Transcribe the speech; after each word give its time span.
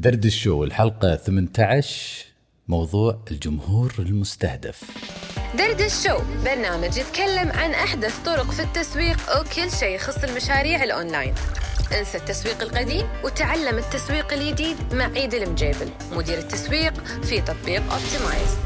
درد 0.00 0.24
الشو 0.24 0.64
الحلقة 0.64 1.16
18 1.16 2.26
موضوع 2.68 3.24
الجمهور 3.30 3.94
المستهدف. 3.98 4.84
درد 5.58 5.80
الشو 5.80 6.18
برنامج 6.44 6.96
يتكلم 6.96 7.52
عن 7.52 7.70
أحدث 7.70 8.24
طرق 8.24 8.50
في 8.50 8.62
التسويق 8.62 9.16
وكل 9.40 9.70
شيء 9.70 9.94
يخص 9.94 10.24
المشاريع 10.24 10.84
الأونلاين. 10.84 11.34
انسى 11.98 12.18
التسويق 12.18 12.62
القديم 12.62 13.06
وتعلم 13.24 13.78
التسويق 13.78 14.32
الجديد 14.32 14.76
مع 14.92 15.04
عيد 15.04 15.34
المجيبل 15.34 15.90
مدير 16.12 16.38
التسويق 16.38 16.94
في 17.04 17.40
تطبيق 17.40 17.82
اوبتمايز 17.92 18.56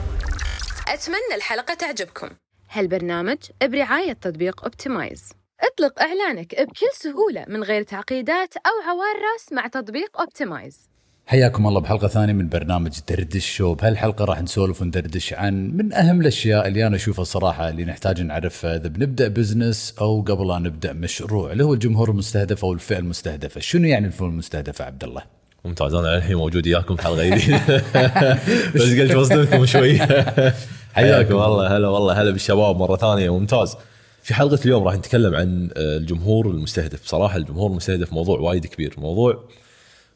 أتمنى 0.88 1.34
الحلقة 1.34 1.74
تعجبكم. 1.74 2.28
هالبرنامج 2.70 3.38
برعاية 3.62 4.12
تطبيق 4.12 4.64
اوبتمايز 4.64 5.32
اطلق 5.60 6.02
إعلانك 6.02 6.54
بكل 6.60 6.86
سهولة 6.92 7.44
من 7.48 7.62
غير 7.62 7.82
تعقيدات 7.82 8.56
أو 8.56 8.90
عوار 8.90 9.32
راس 9.32 9.52
مع 9.52 9.66
تطبيق 9.66 10.20
اوبتمايز 10.20 10.93
حياكم 11.26 11.66
الله 11.66 11.80
بحلقة 11.80 12.08
ثانية 12.08 12.32
من 12.32 12.48
برنامج 12.48 12.92
دردش 13.08 13.56
شو. 13.56 13.74
بهالحلقة 13.74 14.24
راح 14.24 14.42
نسولف 14.42 14.82
وندردش 14.82 15.32
عن 15.32 15.76
من 15.76 15.92
أهم 15.92 16.20
الأشياء 16.20 16.68
اللي 16.68 16.86
أنا 16.86 16.96
أشوفها 16.96 17.24
صراحة 17.24 17.68
اللي 17.68 17.84
نحتاج 17.84 18.22
نعرفها 18.22 18.76
إذا 18.76 18.88
بنبدأ 18.88 19.28
بزنس 19.28 19.94
أو 20.00 20.20
قبل 20.22 20.50
أن 20.50 20.62
نبدأ 20.62 20.92
مشروع 20.92 21.52
اللي 21.52 21.64
هو 21.64 21.74
الجمهور 21.74 22.10
المستهدف 22.10 22.64
أو 22.64 22.72
الفئة 22.72 22.98
المستهدفة. 22.98 23.60
شنو 23.60 23.88
يعني 23.88 24.06
الفئة 24.06 24.24
المستهدفة 24.26 24.84
عبد 24.84 25.04
الله؟ 25.04 25.22
ممتاز. 25.64 25.94
أنا 25.94 26.16
الحين 26.16 26.36
موجود 26.36 26.66
وياكم 26.66 26.98
حلقة 26.98 27.24
جديدة. 27.24 27.82
بس 28.74 28.82
قلت 28.82 29.12
بصدمكم 29.16 29.66
شوي. 29.66 29.98
حياكم 30.94 31.34
الله. 31.34 31.76
هلا 31.76 31.88
والله 31.88 32.22
هلا 32.22 32.30
بالشباب 32.30 32.76
مرة 32.76 32.96
ثانية. 32.96 33.38
ممتاز. 33.38 33.76
في 34.22 34.34
حلقة 34.34 34.58
اليوم 34.64 34.84
راح 34.84 34.94
نتكلم 34.94 35.34
عن 35.34 35.70
آه، 35.76 35.96
الجمهور 35.96 36.50
المستهدف. 36.50 37.06
صراحة 37.06 37.36
الجمهور 37.36 37.70
المستهدف 37.70 38.12
موضوع 38.12 38.40
وايد 38.40 38.66
كبير. 38.66 38.94
موضوع 38.98 39.44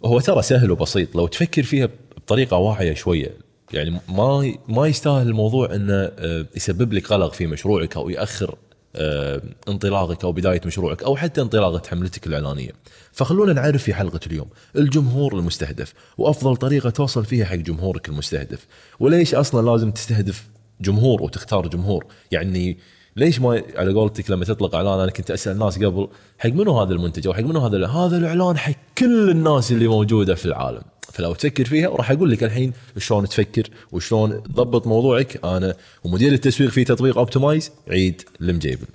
هو 0.05 0.21
ترى 0.21 0.43
سهل 0.43 0.71
وبسيط. 0.71 1.17
لو 1.17 1.27
تفكر 1.27 1.63
فيها 1.63 1.89
بطريقة 2.17 2.57
واعية 2.57 2.95
شوية 2.95 3.37
يعني 3.73 4.01
ما 4.09 4.55
ما 4.69 4.87
يستاهل 4.87 5.29
الموضوع 5.29 5.75
إنه 5.75 5.95
آه، 5.95 6.47
يسبب 6.57 6.93
لك 6.93 7.07
قلق 7.07 7.33
في 7.33 7.47
مشروعك 7.47 7.97
أو 7.97 8.11
يأخر 8.11 8.55
آه، 8.97 9.43
انطلاقك 9.69 10.25
أو 10.25 10.33
بداية 10.33 10.61
مشروعك 10.67 11.03
أو 11.03 11.17
حتى 11.17 11.41
انطلاقة 11.41 11.83
حملتك 11.89 12.27
الإعلانية. 12.27 12.71
فخلونا 13.13 13.53
نعرف 13.53 13.83
في 13.83 13.95
حلقة 13.95 14.21
اليوم 14.27 14.49
الجمهور 14.77 15.39
المستهدف 15.39 15.95
وأفضل 16.19 16.57
طريقة 16.57 16.91
توصل 16.91 17.25
فيها 17.25 17.45
حق 17.45 17.55
جمهورك 17.55 18.09
المستهدف. 18.09 18.67
وليش 19.01 19.35
أصلا 19.35 19.71
لازم 19.71 19.91
تستهدف 19.91 20.49
جمهور 20.81 21.23
وتختار 21.23 21.69
جمهور؟ 21.69 22.07
يعني 22.31 22.79
ليش 23.17 23.41
ما 23.41 23.63
على 23.77 23.93
قولتك 23.93 24.31
لما 24.31 24.45
تطلق 24.45 24.75
إعلان 24.75 25.01
أنا 25.01 25.11
كنت 25.11 25.31
أسأل 25.31 25.53
الناس 25.53 25.79
قبل 25.79 26.09
حق 26.39 26.51
منو 26.51 26.81
هذا 26.81 26.93
المنتج؟ 26.93 27.27
أو 27.27 27.35
حق 27.35 27.41
منو 27.41 27.61
هذا 27.61 27.87
هذا 27.87 28.17
الإعلان 28.17 28.59
حق 28.59 28.73
كل 28.99 29.31
الناس 29.31 29.73
اللي 29.73 29.89
موجودة 29.89 30.35
في 30.35 30.47
العالم. 30.47 30.83
فلو 31.13 31.35
تفكر 31.35 31.65
فيها 31.65 31.89
وراح 31.89 32.11
أقول 32.11 32.31
لك 32.31 32.45
الحين 32.45 32.73
شلون 32.99 33.29
تفكر 33.29 33.63
وشلون 33.93 34.43
تضبط 34.43 34.87
موضوعك. 34.87 35.45
أنا 35.45 35.75
ومدير 36.05 36.33
التسويق 36.33 36.71
في 36.71 36.85
تطبيق 36.85 37.19
اوبتمايز 37.19 37.73
عيد 37.91 38.23
المجيبل 38.41 38.87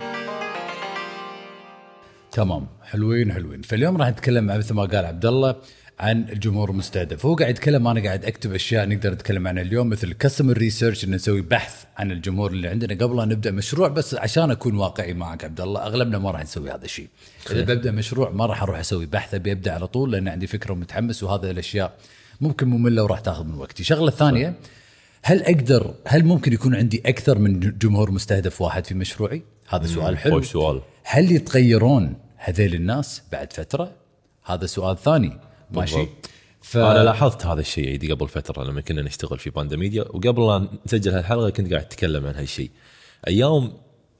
تمام. 2.32 2.66
حلوين 2.82 3.32
حلوين. 3.32 3.62
فاليوم 3.62 3.96
راح 3.96 4.08
نتكلم 4.08 4.46
مثل 4.46 4.74
ما 4.74 4.82
قال 4.82 5.04
عبد 5.04 5.26
الله 5.26 5.54
عن 6.00 6.28
الجمهور 6.28 6.70
المستهدف. 6.70 7.26
هو 7.26 7.34
قاعد 7.34 7.50
يتكلم 7.50 7.86
أنا 7.88 8.02
قاعد 8.02 8.24
أكتب 8.24 8.54
أشياء 8.54 8.88
نقدر 8.88 9.12
نتكلم 9.12 9.48
عنها 9.48 9.62
اليوم 9.62 9.88
مثل 9.88 10.12
customer 10.12 10.58
research 10.58 11.04
ان 11.04 11.10
نسوي 11.10 11.40
بحث 11.40 11.84
عن 11.96 12.12
الجمهور 12.12 12.50
اللي 12.50 12.68
عندنا. 12.68 13.04
قبل 13.04 13.20
ان 13.20 13.28
نبدأ 13.28 13.50
مشروع 13.50 13.88
بس 13.88 14.14
عشان 14.14 14.50
أكون 14.50 14.74
واقعي 14.74 15.14
معك 15.14 15.44
عبد 15.44 15.60
الله 15.60 15.86
أغلبنا 15.86 16.18
ما 16.18 16.30
راح 16.30 16.42
نسوي 16.42 16.70
هذا 16.70 16.84
الشيء. 16.84 17.08
إذا 17.50 17.60
ببدأ 17.60 17.90
مشروع 17.90 18.30
ما 18.30 18.46
راح 18.46 18.62
أروح 18.62 18.78
أسوي 18.78 19.06
بحث 19.06 19.34
أبي 19.34 19.52
أبدأ 19.52 19.72
على 19.72 19.86
طول 19.86 20.12
لأن 20.12 20.28
عندي 20.28 20.46
فكرة 20.46 20.72
ومتحمس 20.72 21.22
وهذا 21.22 21.50
الأشياء 21.50 21.92
ممكن 22.40 22.68
مملة 22.68 23.02
وراح 23.02 23.20
تاخذ 23.20 23.44
من 23.44 23.54
وقتي. 23.54 23.80
الشغله 23.80 24.08
الثانية 24.08 24.54
هل 25.22 25.42
أقدر 25.42 25.94
هل 26.06 26.24
ممكن 26.24 26.52
يكون 26.52 26.74
عندي 26.74 27.02
أكثر 27.06 27.38
من 27.38 27.60
جمهور 27.60 28.10
مستهدف 28.10 28.60
واحد 28.60 28.86
في 28.86 28.94
مشروعي؟ 28.94 29.42
هذا 29.68 29.86
سؤال 29.86 30.18
حلو. 30.18 30.42
سؤال. 30.42 30.80
هل 31.04 31.32
يتغيرون 31.32 32.14
هذيل 32.36 32.74
الناس 32.74 33.22
بعد 33.32 33.52
فترة؟ 33.52 33.92
هذا 34.44 34.66
سؤال 34.66 34.96
ثاني. 34.98 35.38
ماشي. 35.80 36.06
ف... 36.62 36.76
أنا 36.76 37.04
لاحظت 37.04 37.46
هذا 37.46 37.60
الشيء 37.60 37.88
عيدي 37.88 38.12
قبل 38.12 38.28
فترة 38.28 38.64
لما 38.64 38.80
كنا 38.80 39.02
نشتغل 39.02 39.38
في 39.38 39.50
باندا 39.50 39.76
ميديا 39.76 40.02
وقبل 40.02 40.46
لا 40.46 40.68
نسجل 40.86 41.12
هالحلقة 41.12 41.50
كنت 41.50 41.72
قاعد 41.72 41.84
أتكلم 41.84 42.26
عن 42.26 42.34
هالشيء 42.34 42.70
أيام 43.28 43.72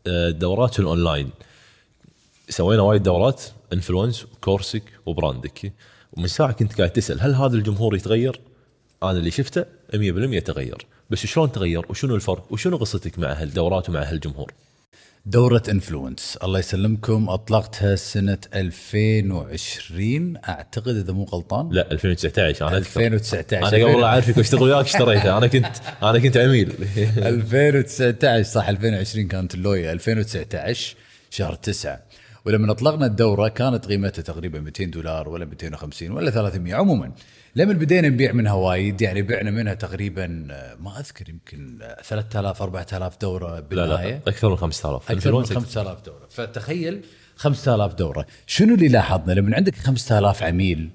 آه، 0.07 0.31
دورات 0.31 0.79
الأونلاين 0.79 1.31
سوينا 2.49 2.83
وايد 2.83 3.03
دورات 3.03 3.43
انفلونس 3.73 4.27
كورسك 4.41 4.83
وبراندك 5.07 5.73
ومن 6.13 6.27
ساعة 6.27 6.53
كنت 6.53 6.79
قاعد 6.79 6.91
تسأل 6.91 7.21
هل 7.21 7.35
هذا 7.35 7.57
الجمهور 7.57 7.97
يتغير؟ 7.97 8.41
أنا 9.03 9.11
اللي 9.11 9.31
شفته 9.31 9.63
100% 9.63 10.43
تغير 10.43 10.87
بس 11.11 11.27
شلون 11.27 11.53
تغير 11.53 11.87
وشنو 11.89 12.15
الفرق 12.15 12.53
وشنو 12.53 12.77
قصتك 12.77 13.19
مع 13.19 13.33
هالدورات 13.33 13.89
ومع 13.89 14.03
هالجمهور؟ 14.03 14.53
دورة 15.27 15.63
إنفلونس. 15.71 16.39
الله 16.45 16.59
يسلمكم. 16.59 17.29
اطلقتها 17.29 17.97
سنة 17.97 18.39
2020 18.55 20.37
أعتقد 20.49 20.97
إذا 20.97 21.13
مو 21.13 21.25
غلطان. 21.25 21.69
لا 21.73 21.93
2019 21.93 22.69
أنا 22.69 22.77
أذكر. 22.77 23.01
2019 23.01 23.77
أنا 23.77 23.85
قبل 23.93 24.01
لا 24.01 24.07
اعرفك 24.07 24.37
واشتغل 24.37 24.63
وياك 24.63 24.85
اشتريته 24.85 25.39
أنا 25.39 25.47
كنت 25.47 25.67
أنا 26.03 26.19
كنت 26.19 26.37
عميل. 26.37 26.73
2019 27.19 28.43
صح 28.51 28.69
2020 28.69 29.29
كانت 29.29 29.55
اللوية. 29.55 29.93
2019 29.93 30.97
شهر 31.31 31.55
9 31.55 32.01
ولما 32.45 32.73
أطلقنا 32.73 33.07
الدورة 33.07 33.49
كانت 33.49 33.87
قيمتها 33.87 34.23
تقريبا 34.23 34.61
200 34.61 34.85
دولار 34.85 35.29
ولا 35.29 35.45
250 35.45 36.11
ولا 36.11 36.31
300 36.31 36.75
عموما. 36.75 37.13
لما 37.57 37.73
بدينا 37.73 38.09
نبيع 38.09 38.33
منها 38.33 38.53
وايد 38.53 39.03
يعني 39.03 39.23
بعنا 39.23 39.51
منها 39.51 39.75
تقريبا 39.75 40.47
آه، 40.51 40.75
ما 40.75 41.01
أذكر 41.01 41.29
يمكن 41.29 41.79
آه، 41.83 42.03
3000 42.03 42.63
4000 42.63 43.17
دورة 43.21 43.55
لا 43.55 43.61
بالنهايه 43.61 44.13
لا 44.15 44.21
أكثر 44.29 44.51
من 44.51 44.57
5000 44.57 45.11
أكثر 45.11 45.33
من 45.33 45.45
5000 45.45 46.01
دورة. 46.05 46.29
فتخيل 46.31 47.05
5000 47.37 47.95
دورة. 47.95 48.27
شنو 48.47 48.75
اللي 48.75 48.89
لاحظنا؟ 48.89 49.33
لما 49.33 49.57
عندك 49.57 49.75
5000 49.75 50.43
عميل 50.43 50.91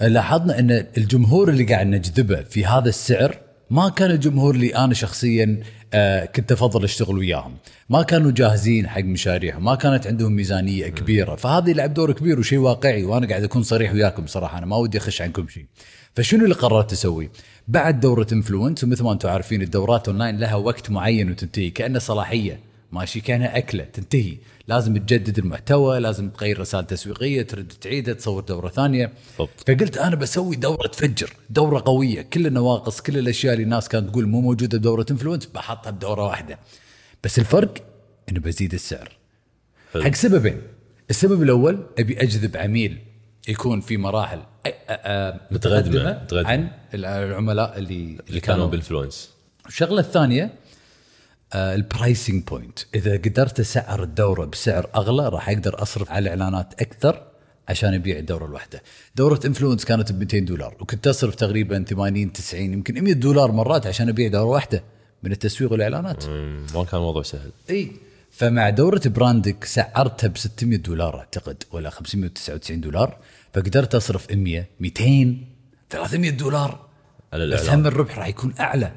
لاحظنا 0.00 0.58
إن 0.58 0.86
الجمهور 0.96 1.50
اللي 1.50 1.64
قاعد 1.64 1.86
نجذبه 1.86 2.42
في 2.42 2.66
هذا 2.66 2.88
السعر 2.88 3.38
ما 3.70 3.88
كان 3.88 4.10
الجمهور 4.10 4.54
اللي 4.54 4.76
أنا 4.76 4.94
شخصيا 4.94 5.62
آه، 5.94 6.24
كنت 6.24 6.52
أفضل 6.52 6.84
أشتغل 6.84 7.18
وياهم. 7.18 7.54
ما 7.90 8.02
كانوا 8.02 8.30
جاهزين 8.30 8.88
حق 8.88 9.00
مشاريعهم 9.00 9.64
ما 9.64 9.74
كانت 9.74 10.06
عندهم 10.06 10.32
ميزانية 10.32 10.88
كبيرة. 10.88 11.34
فهذا 11.34 11.70
يلعب 11.70 11.94
دور 11.94 12.12
كبير 12.12 12.38
وشيء 12.38 12.58
واقعي 12.58 13.04
وأنا 13.04 13.26
قاعد 13.26 13.44
أكون 13.44 13.62
صريح 13.62 13.92
وياكم 13.92 14.26
صراحة 14.26 14.58
أنا 14.58 14.66
ما 14.66 14.76
ودي 14.76 14.98
أخش 14.98 15.22
عنكم 15.22 15.48
شيء. 15.48 15.66
فشنو 16.14 16.44
اللي 16.44 16.54
قررت 16.54 16.92
أسوي؟ 16.92 17.30
بعد 17.68 18.00
دورة 18.00 18.26
انفلونس 18.32 18.84
ومثل 18.84 19.04
ما 19.04 19.12
أنتم 19.12 19.28
عارفين 19.28 19.62
الدورات 19.62 20.08
اونلاين 20.08 20.38
لها 20.38 20.54
وقت 20.54 20.90
معين 20.90 21.30
وتنتهي 21.30 21.70
كأنها 21.70 21.98
صلاحية. 21.98 22.60
ماشي 22.94 23.20
كانها 23.20 23.58
أكله 23.58 23.84
تنتهي. 23.84 24.36
لازم 24.68 24.96
تجدد 24.96 25.38
المحتوى 25.38 25.98
لازم 25.98 26.30
تغير 26.30 26.60
رسائل 26.60 26.86
تسويقية 26.86 27.42
ترد 27.42 27.72
تعيدها 27.80 28.14
تصور 28.14 28.42
دورة 28.42 28.68
ثانية. 28.68 29.12
بالضبط. 29.38 29.60
فقلت 29.66 29.98
أنا 29.98 30.16
بسوي 30.16 30.56
دورة 30.56 30.86
تفجر 30.86 31.32
دورة 31.50 31.82
قوية. 31.86 32.22
كل 32.22 32.46
النواقص 32.46 33.00
كل 33.00 33.18
الأشياء 33.18 33.52
اللي 33.52 33.64
الناس 33.64 33.88
كانت 33.88 34.10
تقول 34.10 34.26
مو 34.26 34.40
موجودة 34.40 34.78
بدورة 34.78 35.06
انفلونس 35.10 35.46
بحطها 35.46 35.90
بدورة 35.90 36.24
واحدة. 36.24 36.58
بس 37.24 37.38
الفرق 37.38 37.74
إنه 38.28 38.40
بزيد 38.40 38.74
السعر. 38.74 39.12
حلو. 39.94 40.02
حق 40.02 40.14
سببين. 40.14 40.62
السبب 41.10 41.42
الأول 41.42 41.86
أبي 41.98 42.22
أجذب 42.22 42.56
عميل 42.56 42.98
يكون 43.48 43.80
في 43.80 43.96
مراحل 43.96 44.40
متقدمة. 45.50 46.26
عن 46.32 46.70
العملاء 46.94 47.78
اللي 47.78 48.18
اللي 48.28 48.40
كانوا 48.40 48.66
بالانفلونس 48.66 49.30
الشغلة 49.66 50.00
الثانية 50.00 50.54
ال 51.54 51.65
pricing 51.65 52.44
point 52.44 52.78
إذا 52.94 53.16
قدرت 53.16 53.60
أسعر 53.60 54.02
الدورة 54.02 54.44
بسعر 54.44 54.90
أغلى 54.94 55.28
راح 55.28 55.48
أقدر 55.48 55.82
أصرف 55.82 56.10
على 56.10 56.30
إعلانات 56.30 56.82
أكثر 56.82 57.22
عشان 57.68 57.94
أبيع 57.94 58.18
الدورة 58.18 58.44
الواحدة. 58.46 58.82
دورة 59.16 59.40
انفلونس 59.44 59.84
كانت 59.84 60.12
ب 60.12 60.18
200 60.18 60.38
دولار 60.38 60.76
وكنت 60.80 61.06
أصرف 61.06 61.34
تقريبا 61.34 61.84
80 61.84 62.32
90 62.32 62.72
يمكن 62.72 63.04
100 63.04 63.12
دولار 63.12 63.52
مرات 63.52 63.86
عشان 63.86 64.08
أبيع 64.08 64.28
دورة 64.28 64.44
واحدة 64.44 64.82
من 65.22 65.32
التسويق 65.32 65.72
والإعلانات. 65.72 66.26
ما 66.74 66.84
كان 66.84 67.00
الموضوع 67.00 67.22
سهل. 67.22 67.50
إي. 67.70 67.92
فمع 68.30 68.70
دورة 68.70 69.02
براندك 69.06 69.64
سعرتها 69.64 70.28
ب 70.28 70.36
600 70.36 70.78
دولار 70.78 71.18
أعتقد 71.18 71.62
ولا 71.72 71.90
599 71.90 72.80
دولار 72.80 73.18
فقدرت 73.54 73.94
أصرف 73.94 74.32
100 74.32 74.66
200 74.80 75.36
300 75.90 76.30
دولار. 76.30 76.86
على 77.32 77.46
بس 77.46 77.60
الإعلان. 77.60 77.80
هم 77.80 77.86
الربح 77.86 78.18
راح 78.18 78.26
يكون 78.28 78.54
أعلى. 78.60 78.92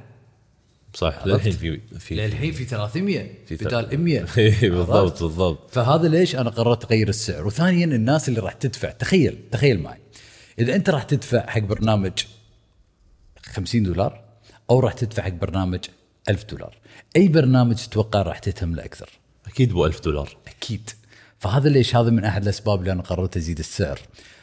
صح 0.97 1.27
للحين 1.27 1.51
في 1.51 1.79
في 1.99 2.15
للحين 2.15 2.51
في 2.51 2.65
300 2.65 3.29
في 3.45 3.55
بدال 3.55 3.99
100 3.99 4.25
إيه، 4.37 4.69
بالضبط؟ 4.69 5.23
بالضبط. 5.23 5.71
فهذا 5.71 6.07
ليش 6.07 6.35
أنا 6.35 6.49
قررت 6.49 6.85
أغير 6.85 7.09
السعر؟ 7.09 7.47
وثانيا 7.47 7.85
الناس 7.85 8.29
اللي 8.29 8.39
راح 8.39 8.53
تدفع 8.53 8.91
تخيل 8.91 9.37
تخيل 9.51 9.79
معي. 9.79 9.99
إذا 10.59 10.75
أنت 10.75 10.89
راح 10.89 11.03
تدفع 11.03 11.49
حق 11.49 11.59
برنامج 11.59 12.11
50 13.45 13.83
دولار 13.83 14.23
أو 14.69 14.79
راح 14.79 14.93
تدفع 14.93 15.23
حق 15.23 15.29
برنامج 15.29 15.79
1000 16.29 16.43
دولار. 16.43 16.77
أي 17.15 17.27
برنامج 17.27 17.75
تتوقع 17.75 18.21
راح 18.21 18.39
تهتم 18.39 18.75
له 18.75 18.85
أكثر؟ 18.85 19.09
أكيد 19.47 19.73
ب 19.73 19.81
1000 19.83 19.99
دولار. 19.99 20.37
أكيد. 20.47 20.89
فهذا 21.39 21.69
ليش 21.69 21.95
هذا 21.95 22.09
من 22.09 22.23
أحد 22.25 22.43
الأسباب 22.43 22.79
اللي 22.79 22.91
أنا 22.91 23.01
قررت 23.01 23.37
أزيد 23.37 23.59
السعر. 23.59 23.99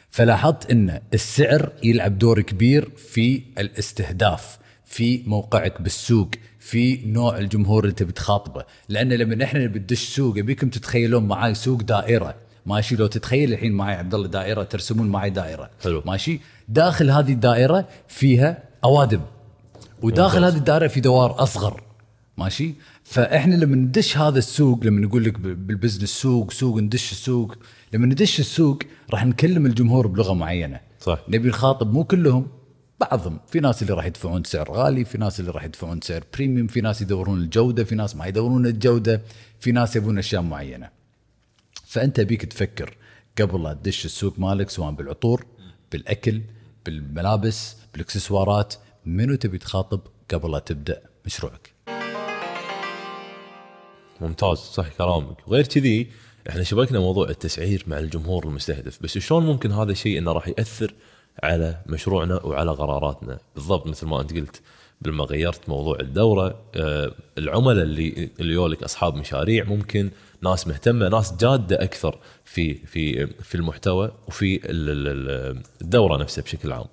فلاحظت 0.09 0.71
إن 0.71 1.01
السعر 1.13 1.71
يلعب 1.83 2.19
دور 2.19 2.41
كبير 2.41 2.89
في 2.89 3.43
الاستهداف. 3.57 4.64
في 4.95 5.23
موقعك 5.25 5.81
بالسوق 5.81 6.29
في 6.59 7.05
نوع 7.05 7.37
الجمهور 7.37 7.83
اللي 7.83 7.95
تبي 7.95 8.11
تخاطبه. 8.11 8.65
لأن 8.89 9.13
لما 9.13 9.43
إحنا 9.43 9.65
بندش 9.65 10.03
سوق 10.15 10.37
أبيكم 10.37 10.69
تتخيلون 10.69 11.27
معاي 11.27 11.53
سوق 11.53 11.81
دائرة. 11.81 12.35
ماشي؟ 12.65 12.95
لو 12.95 13.07
تتخيل 13.07 13.53
الحين 13.53 13.71
معي 13.71 13.95
عبد 13.95 14.13
الله 14.13 14.27
دائرة 14.27 14.63
ترسمون 14.63 15.07
معي 15.07 15.29
دائرة. 15.29 15.69
حلو. 15.83 16.03
ماشي؟ 16.05 16.39
داخل 16.67 17.09
هذه 17.09 17.31
الدائرة 17.31 17.87
فيها 18.07 18.63
أوادم. 18.83 19.21
وداخل 20.01 20.39
ممتاز. 20.39 20.53
هذه 20.53 20.59
الدائرة 20.59 20.87
في 20.87 20.99
دوار 20.99 21.43
أصغر. 21.43 21.83
ماشي؟ 22.37 22.73
فإحنا 23.03 23.55
لما 23.55 23.75
ندش 23.75 24.17
هذا 24.17 24.39
السوق 24.39 24.83
لما 24.83 25.01
نقول 25.01 25.23
لك 25.23 25.39
بال 25.39 25.53
business 25.53 26.09
سوق 26.09 26.51
سوق 26.51 26.79
ندش 26.79 27.11
السوق 27.11 27.55
لما 27.93 28.05
ندش 28.05 28.39
السوق 28.39 28.83
راح 29.11 29.25
نكلم 29.25 29.65
الجمهور 29.65 30.07
بلغة 30.07 30.33
معينة. 30.33 30.79
صح. 30.99 31.19
نبي 31.29 31.49
نخاطب 31.49 31.93
مو 31.93 32.03
كلهم. 32.03 32.47
بعضهم 32.99 33.39
في 33.47 33.59
ناس 33.59 33.81
اللي 33.81 33.93
راح 33.93 34.05
يدفعون 34.05 34.43
سعر 34.43 34.71
غالي 34.71 35.05
في 35.05 35.17
ناس 35.17 35.39
اللي 35.39 35.51
راح 35.51 35.63
يدفعون 35.63 36.01
سعر 36.01 36.23
premium 36.33 36.67
في 36.67 36.81
ناس 36.81 37.01
يدورون 37.01 37.39
الجودة 37.41 37.83
في 37.83 37.95
ناس 37.95 38.15
ما 38.15 38.25
يدورون 38.25 38.65
الجودة 38.65 39.21
في 39.59 39.71
ناس 39.71 39.95
يبون 39.95 40.17
أشياء 40.17 40.41
معينة. 40.41 40.89
فأنت 41.85 42.19
بيك 42.19 42.45
تفكر 42.45 42.97
قبل 43.41 43.63
لا 43.63 43.73
تدش 43.73 44.05
السوق 44.05 44.39
مالك 44.39 44.69
سواء 44.69 44.91
بالعطور 44.91 45.45
بالأكل 45.91 46.41
بالملابس 46.85 47.75
بالإكسسوارات 47.93 48.75
منو 49.05 49.35
تبي 49.35 49.57
تخاطب 49.57 50.01
قبل 50.33 50.51
لا 50.51 50.59
تبدأ 50.59 51.01
مشروعك؟ 51.25 51.73
ممتاز 54.21 54.57
صح 54.57 54.87
كلامك. 54.87 55.47
وغير 55.47 55.65
كذي 55.65 56.11
إحنا 56.49 56.63
شبكنا 56.63 56.99
موضوع 56.99 57.29
التسعير 57.29 57.83
مع 57.87 57.99
الجمهور 57.99 58.47
المستهدف 58.47 59.03
بس 59.03 59.17
شلون 59.17 59.45
ممكن 59.45 59.71
هذا 59.71 59.91
الشيء 59.91 60.17
إنه 60.17 60.31
راح 60.31 60.47
يأثر 60.47 60.93
على 61.43 61.77
مشروعنا 61.87 62.35
وعلى 62.43 62.71
قراراتنا. 62.71 63.39
بالضبط 63.55 63.87
مثل 63.87 64.05
ما 64.05 64.21
أنت 64.21 64.33
قلت 64.33 64.61
لما 65.05 65.23
غيرت 65.23 65.69
موضوع 65.69 65.99
الدورة 65.99 66.61
آه، 66.75 67.11
العملاء 67.37 67.83
اللي 67.83 68.29
اللي 68.39 68.53
يولك 68.53 68.83
أصحاب 68.83 69.15
مشاريع 69.15 69.63
ممكن 69.63 70.09
ناس 70.41 70.67
مهتمة 70.67 71.07
ناس 71.09 71.33
جادة 71.33 71.83
أكثر 71.83 72.19
في 72.45 72.73
في 72.73 73.27
في 73.27 73.55
المحتوى 73.55 74.11
وفي 74.27 74.55
ال- 74.55 74.89
ال- 75.07 75.61
الدورة 75.81 76.17
نفسها 76.17 76.41
بشكل 76.41 76.71
عام. 76.71 76.85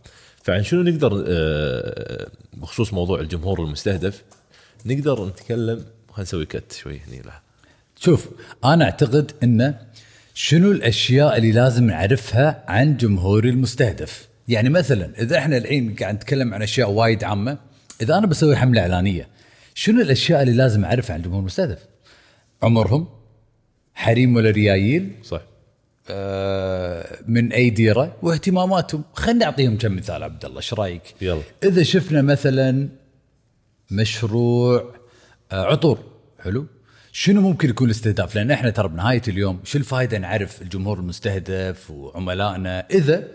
فعن 0.45 0.63
شنو 0.63 0.83
نقدر 0.83 1.25
آه، 1.29 2.29
بخصوص 2.53 2.93
موضوع 2.93 3.21
الجمهور 3.21 3.61
المستهدف 3.65 4.23
نقدر 4.87 5.27
نتكلم 5.27 5.77
خلينا 6.09 6.23
نسوي 6.23 6.47
كت 6.47 6.73
شوي 6.73 7.01
هني 7.09 7.23
له 7.23 7.33
شوف 7.97 8.29
أنا 8.65 8.85
أعتقد 8.85 9.33
إنه 9.43 9.79
شنو 10.35 10.71
الأشياء 10.73 11.37
اللي 11.39 11.53
لازم 11.53 11.85
نعرفها 11.87 12.65
عن 12.69 12.97
جمهوري 12.97 13.49
المستهدف؟ 13.51 14.29
يعني 14.49 14.69
مثلا 14.69 15.13
إذا 15.19 15.39
إحنا 15.39 15.57
الحين 15.57 15.95
قاعد 15.95 16.15
نتكلم 16.15 16.55
عن 16.55 16.63
أشياء 16.63 16.91
وايد 16.91 17.25
عامة 17.25 17.59
إذا 18.03 18.19
أنا 18.19 18.27
بسوي 18.27 18.57
حملة 18.57 18.81
إعلانية 18.81 19.29
شنو 19.75 20.01
الأشياء 20.01 20.43
اللي 20.43 20.55
لازم 20.55 20.85
أعرفها 20.85 21.15
عن 21.15 21.21
الجمهور 21.21 21.41
المستهدف 21.41 21.79
عمرهم 22.63 23.09
حريم 23.95 24.37
ولا 24.37 24.51
ريايل 24.51 25.13
صح. 25.25 25.41
آه، 26.11 27.19
من 27.29 27.53
أي 27.53 27.71
ديرة؟ 27.71 28.17
واهتماماتهم. 28.23 29.03
خليني 29.13 29.45
أعطيهم 29.45 29.79
كم 29.79 29.97
مثال 29.97 30.23
عبد 30.23 30.45
الله 30.45 30.57
إيش 30.57 30.75
رأيك؟ 30.75 31.03
يلا. 31.21 31.43
إذا 31.65 31.83
شفنا 31.83 32.23
مثلا 32.23 32.89
مشروع 33.91 34.95
آه، 35.53 35.65
عطور 35.65 35.99
حلو؟ 36.41 36.67
شنو 37.13 37.41
ممكن 37.41 37.69
يكون 37.69 37.87
الاستهداف؟ 37.87 38.35
لأن 38.35 38.51
إحنا 38.51 38.71
ترى 38.71 38.89
بنهاية 38.89 39.23
اليوم 39.29 39.61
شو 39.65 39.79
الفائده 39.79 40.19
نعرف 40.19 40.63
الجمهور 40.63 40.99
المستهدف 40.99 41.91
وعملائنا؟ 41.91 42.87
إذا 42.91 43.29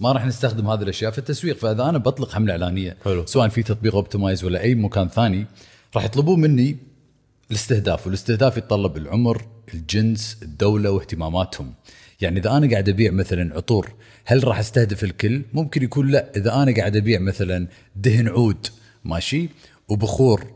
ما 0.00 0.12
راح 0.12 0.26
نستخدم 0.26 0.70
هذه 0.70 0.82
الأشياء 0.82 1.10
في 1.10 1.18
التسويق. 1.18 1.58
فإذا 1.58 1.82
أنا 1.82 1.98
بطلق 1.98 2.32
حملة 2.32 2.52
إعلانية 2.52 2.96
حلو. 3.04 3.26
سواء 3.26 3.48
في 3.48 3.62
تطبيق 3.62 3.94
اوبتمايز 3.94 4.44
ولا 4.44 4.60
أي 4.60 4.74
مكان 4.74 5.08
ثاني 5.08 5.46
راح 5.96 6.04
يطلبون 6.04 6.40
مني 6.40 6.76
الاستهداف 7.50 8.06
والاستهداف 8.06 8.56
يتطلب 8.56 8.96
العمر 8.96 9.44
الجنس 9.74 10.38
الدولة 10.42 10.90
واهتماماتهم. 10.90 11.74
يعني 12.20 12.40
إذا 12.40 12.50
أنا 12.56 12.70
قاعد 12.70 12.88
أبيع 12.88 13.10
مثلا 13.10 13.56
عطور 13.56 13.92
هل 14.24 14.48
راح 14.48 14.58
أستهدف 14.58 15.04
الكل؟ 15.04 15.42
ممكن 15.52 15.82
يكون 15.82 16.10
لا. 16.10 16.32
إذا 16.36 16.54
أنا 16.54 16.74
قاعد 16.76 16.96
أبيع 16.96 17.20
مثلا 17.20 17.68
دهن 17.96 18.28
عود 18.28 18.66
ماشي 19.04 19.48
وبخور 19.88 20.46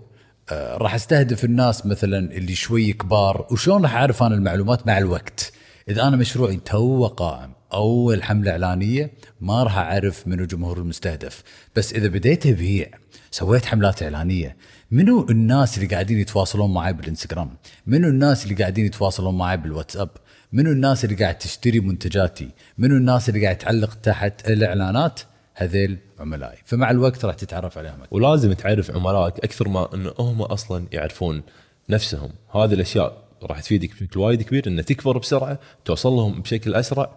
آه 0.51 0.77
راح 0.77 0.95
أستهدف 0.95 1.45
الناس 1.45 1.87
مثلا 1.87 2.33
اللي 2.33 2.55
شوي 2.55 2.93
كبار. 2.93 3.47
وشلون 3.51 3.83
راح 3.83 3.95
أعرف 3.95 4.23
أنا 4.23 4.35
المعلومات؟ 4.35 4.87
مع 4.87 4.99
الوقت. 4.99 5.53
إذا 5.89 6.03
أنا 6.09 6.17
مشروعي 6.17 6.57
تو 6.57 7.07
قائم 7.07 7.53
أول 7.73 8.23
حملة 8.23 8.51
إعلانية 8.51 9.13
ما 9.41 9.63
راح 9.63 9.77
أعرف 9.79 10.29
منو 10.29 10.45
جمهور 10.45 10.79
المستهدف. 10.79 11.43
بس 11.77 11.93
إذا 11.93 12.09
بديت 12.09 12.47
أبيع 12.47 12.91
سويت 13.31 13.67
حملات 13.67 14.03
إعلانية 14.03 14.57
منو 14.91 15.27
الناس 15.31 15.79
اللي 15.79 15.89
قاعدين 15.89 16.19
يتواصلون 16.19 16.75
معي 16.75 16.93
بالإنستغرام؟ 16.93 17.51
منو 17.87 18.09
الناس 18.09 18.45
اللي 18.45 18.55
قاعدين 18.55 18.87
يتواصلون 18.87 19.39
معي 19.39 19.57
بالواتساب؟ 19.57 20.09
منو 20.53 20.73
الناس 20.73 21.05
اللي 21.05 21.17
قاعد 21.17 21.39
تشتري 21.39 21.81
منتجاتي؟ 21.81 22.51
منو 22.79 22.97
الناس 22.97 23.29
اللي 23.29 23.45
قاعد 23.45 23.59
تعلق 23.59 23.95
تحت 23.95 24.51
الإعلانات؟ 24.51 25.21
هذيل 25.55 25.99
عملائي. 26.19 26.59
فمع 26.65 26.91
الوقت 26.91 27.25
راح 27.25 27.35
تتعرف 27.35 27.79
عليهم. 27.79 28.03
أكثر. 28.03 28.17
ولازم 28.17 28.53
تعرف 28.53 28.91
عملائك 28.91 29.39
أكثر 29.39 29.69
ما 29.69 29.95
انه 29.95 30.13
هم 30.19 30.43
أصلا 30.43 30.87
يعرفون 30.93 31.43
نفسهم. 31.89 32.31
هذه 32.55 32.75
الأشياء 32.75 33.24
راح 33.47 33.61
تفيدك 33.61 33.91
بشكل 33.91 34.21
وايد 34.21 34.43
كبير 34.43 34.67
إنه 34.67 34.83
تكبر 34.83 35.19
بسرعة 35.19 35.59
توصل 35.85 36.13
لهم 36.13 36.41
بشكل 36.43 36.75
أسرع 36.75 37.11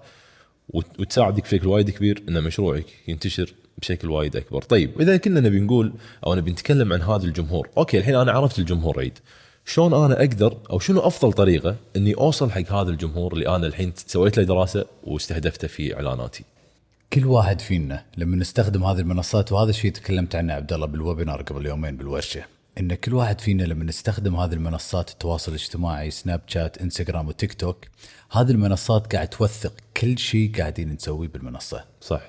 وت- 0.70 1.00
وتساعدك 1.00 1.44
بشكل 1.44 1.68
وايد 1.68 1.90
كبير 1.90 2.24
إن 2.30 2.44
مشروعك 2.44 2.86
ينتشر 3.08 3.54
بشكل 3.78 4.10
وايد 4.10 4.36
أكبر. 4.36 4.62
طيب 4.62 4.98
واذا 4.98 5.18
كنا 5.18 5.40
نبي 5.40 5.60
نقول 5.60 5.94
أو 6.26 6.36
نبي 6.36 6.52
نتكلم 6.52 6.94
عن 6.94 7.02
هذا 7.02 7.24
الجمهور 7.26 7.70
okay 7.78 7.98
الحين 7.98 8.16
أنا 8.16 8.32
عرفت 8.32 8.60
الجمهور 8.60 9.00
عيد. 9.00 9.20
شلون 9.66 9.94
أنا 9.94 10.20
أقدر 10.20 10.58
أو 10.72 10.80
شنو 10.80 11.00
أفضل 11.00 11.34
طريقة 11.34 11.76
إني 11.96 12.14
أوصل 12.14 12.52
حق 12.52 12.72
هذا 12.72 12.90
الجمهور 12.90 13.34
اللي 13.34 13.56
أنا 13.56 13.68
الحين 13.68 13.94
سويت 13.96 14.38
له 14.38 14.44
دراسة 14.44 14.86
واستهدفته 15.04 15.68
في 15.68 15.96
إعلاناتي؟ 15.96 16.44
كل 17.14 17.26
واحد 17.26 17.62
فينا 17.62 18.06
لما 18.18 18.36
نستخدم 18.38 18.84
هذه 18.84 19.00
المنصات 19.00 19.52
وهذا 19.52 19.70
الشيء 19.70 19.92
تكلمت 19.92 20.36
عنه 20.36 20.54
عبد 20.54 20.74
الله 20.74 20.86
بال 20.88 21.00
webinar 21.00 21.42
قبل 21.42 21.66
يومين 21.66 21.98
بالورشه 21.98 22.46
إن 22.80 22.94
كل 22.96 23.14
واحد 23.14 23.42
فينا 23.42 23.64
لما 23.64 23.84
نستخدم 23.84 24.36
هذه 24.36 24.54
المنصات 24.54 25.10
التواصل 25.10 25.52
الاجتماعي 25.52 26.12
سناب 26.12 26.42
شات 26.48 26.78
انستغرام 26.78 27.28
وتيك 27.28 27.54
توك 27.54 27.86
هذه 28.32 28.52
المنصات 28.52 29.16
قاعد 29.16 29.28
توثق 29.28 29.74
كل 29.98 30.18
شيء 30.18 30.52
قاعدين 30.58 30.90
نسويه 30.94 31.28
بالمنصة. 31.28 31.86
صح. 32.02 32.22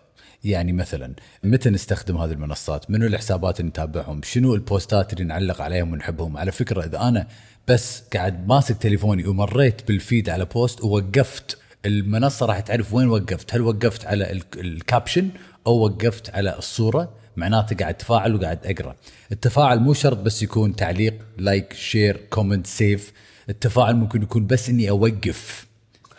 يعني 0.44 0.72
مثلا 0.72 1.14
متى 1.44 1.70
نستخدم 1.70 2.16
هذه 2.16 2.32
المنصات؟ 2.32 2.90
منو 2.90 3.06
الحسابات 3.06 3.60
اللي 3.60 3.68
نتابعهم؟ 3.68 4.20
شنو 4.24 4.54
ال 4.54 4.62
posts 4.62 5.04
ات 5.04 5.12
اللي 5.12 5.24
نعلق 5.24 5.60
عليهم 5.60 5.92
ونحبهم؟ 5.92 6.36
على 6.36 6.52
فكرة 6.52 6.84
إذا 6.84 7.00
أنا 7.00 7.26
بس 7.68 8.02
قاعد 8.14 8.48
ماسك 8.48 8.76
تليفوني 8.76 9.26
ومريت 9.26 9.88
بال 9.88 10.01
feed 10.01 10.28
على 10.30 10.44
post 10.44 10.84
ووقفت 10.84 11.58
المنصة 11.86 12.46
راح 12.46 12.60
تعرف 12.60 12.94
وين 12.94 13.08
وقفت. 13.08 13.54
هل 13.54 13.60
وقفت 13.62 14.06
على 14.06 14.32
ال- 14.32 14.42
ال 14.60 14.69
caption 14.69 15.28
أو 15.66 15.78
وقفت 15.84 16.30
على 16.30 16.58
الصورة؟ 16.58 17.14
معناته 17.38 17.76
قاعد 17.76 17.94
اتفاعل 17.94 18.34
وقاعد 18.34 18.58
أقرأ. 18.66 18.96
التفاعل 19.32 19.78
مو 19.78 19.94
شرط 19.94 20.16
بس 20.18 20.42
يكون 20.42 20.76
تعليق 20.76 21.14
like 21.38 21.72
share 21.72 22.20
comment 22.30 22.66
save 22.66 23.12
التفاعل 23.50 23.96
ممكن 23.96 24.22
يكون 24.22 24.46
بس 24.46 24.68
إني 24.68 24.90
أوقف 24.90 25.66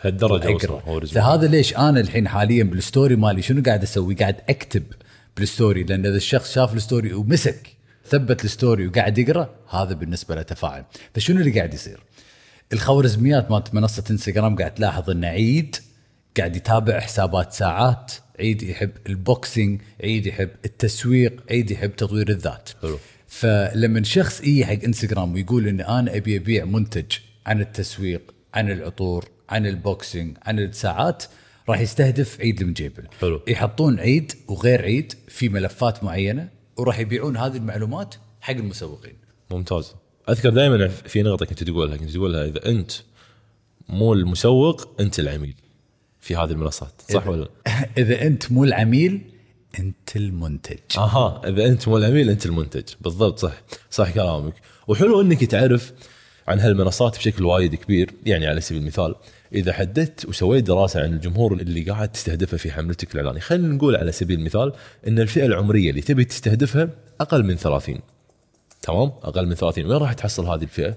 هالدرجة 0.00 0.56
اقرا. 0.56 1.00
فهذا 1.06 1.46
ليش 1.46 1.76
أنا 1.76 2.00
الحين 2.00 2.28
حاليا 2.28 2.64
بال 2.64 2.79
story 2.79 3.16
مالي 3.16 3.42
شنو 3.42 3.62
قاعد 3.62 3.82
أسوي؟ 3.82 4.14
قاعد 4.14 4.36
أكتب 4.48 4.82
بال 5.36 5.48
story. 5.48 5.82
لأن 5.82 6.06
إذا 6.06 6.16
الشخص 6.16 6.54
شاف 6.54 6.74
ال 6.74 6.80
story 6.80 7.12
ومسك 7.12 7.76
ثبت 8.06 8.44
ال 8.44 8.51
story 8.51 8.86
وقاعد 8.86 9.18
يقرأ 9.18 9.54
هذا 9.70 9.94
بالنسبة 9.94 10.34
له 10.34 10.42
تفاعل. 10.42 10.84
فشنو 11.14 11.40
اللي 11.40 11.50
قاعد 11.50 11.74
يصير؟ 11.74 12.00
الخوارزميات 12.72 13.50
مالت 13.50 13.74
منصة 13.74 14.04
انستغرام 14.10 14.56
قاعد 14.56 14.74
تلاحظ 14.74 15.10
ان 15.10 15.24
عيد. 15.24 15.76
قاعد 16.36 16.56
يتابع 16.56 17.00
حسابات 17.00 17.52
ساعات 17.52 18.12
عيد 18.40 18.62
يحب 18.62 18.90
ال 19.06 19.17
boxing 19.17 19.80
عيد 20.04 20.26
يحب 20.26 20.50
التسويق 20.64 21.42
عيد 21.50 21.70
يحب 21.70 21.96
تطوير 21.96 22.28
الذات. 22.28 22.70
حلو. 22.82 22.98
فلما 23.26 24.02
شخص 24.02 24.40
يجي 24.40 24.64
حق 24.64 24.84
انستغرام 24.84 25.34
ويقول 25.34 25.68
ان 25.68 25.80
أنا 25.80 26.16
أبي 26.16 26.36
أبيع 26.36 26.64
منتج 26.64 27.12
عن 27.46 27.60
التسويق 27.60 28.34
عن 28.54 28.70
العطور 28.70 29.28
عن 29.48 29.66
ال 29.66 29.76
boxing 29.76 30.36
عن 30.42 30.58
الساعات 30.58 31.24
راح 31.68 31.80
يستهدف 31.80 32.40
عيد 32.40 32.60
المجيبل 32.60 33.08
حلو. 33.20 33.40
يحطون 33.48 34.00
عيد 34.00 34.32
وغير 34.48 34.82
عيد 34.82 35.12
في 35.28 35.48
ملفات 35.48 36.04
معينة 36.04 36.48
وراح 36.76 36.98
يبيعون 36.98 37.36
هذه 37.36 37.56
المعلومات 37.56 38.14
حق 38.40 38.54
المسوقين. 38.54 39.16
ممتاز. 39.50 39.94
أذكر 40.28 40.50
دائما 40.50 40.88
في 40.88 41.22
نقطة 41.22 41.46
كنت 41.46 41.62
تقولها 41.62 41.96
كنت 41.96 42.10
تقولها 42.10 42.44
إذا 42.44 42.68
أنت 42.68 42.92
مو 43.88 44.12
المسوق 44.12 45.00
أنت 45.00 45.20
العميل. 45.20 45.54
في 46.20 46.36
هذه 46.36 46.50
المنصات 46.50 46.92
صح 47.08 47.26
ولا 47.26 47.40
لا؟ 47.40 47.48
إذا 48.02 48.22
أنت 48.22 48.52
مو 48.52 48.64
العميل 48.64 49.20
أنت 49.78 50.16
المنتج. 50.16 50.78
أها 50.98 51.42
إذا 51.48 51.66
أنت 51.66 51.88
مو 51.88 51.98
العميل 51.98 52.30
أنت 52.30 52.46
المنتج. 52.46 52.84
بالضبط 53.00 53.38
صح. 53.38 53.62
صح 53.90 54.10
كلامك. 54.10 54.54
وحلو 54.88 55.20
إنك 55.20 55.44
تعرف 55.44 55.92
عن 56.48 56.60
هالمنصات 56.60 57.18
بشكل 57.18 57.44
وايد 57.44 57.74
كبير. 57.74 58.10
يعني 58.26 58.46
على 58.46 58.60
سبيل 58.60 58.82
المثال 58.82 59.14
إذا 59.54 59.72
حددت 59.72 60.26
وسويت 60.26 60.64
دراسة 60.64 61.02
عن 61.02 61.12
الجمهور 61.12 61.52
اللي 61.52 61.82
قاعد 61.82 62.08
تستهدفه 62.08 62.56
في 62.56 62.72
حملتك 62.72 63.14
الاعلانيه 63.14 63.40
خلينا 63.40 63.68
نقول 63.68 63.96
على 63.96 64.12
سبيل 64.12 64.38
المثال 64.38 64.72
إن 65.08 65.18
الفئة 65.18 65.46
العمرية 65.46 65.90
اللي 65.90 66.00
تبي 66.00 66.24
تستهدفها 66.24 66.88
أقل 67.20 67.44
من 67.44 67.56
30 67.56 67.98
تمام؟ 68.82 69.12
أقل 69.22 69.46
من 69.46 69.54
30 69.54 69.84
وين 69.84 69.96
راح 69.96 70.12
تحصل 70.12 70.46
هذه 70.46 70.62
الفئة؟ 70.62 70.96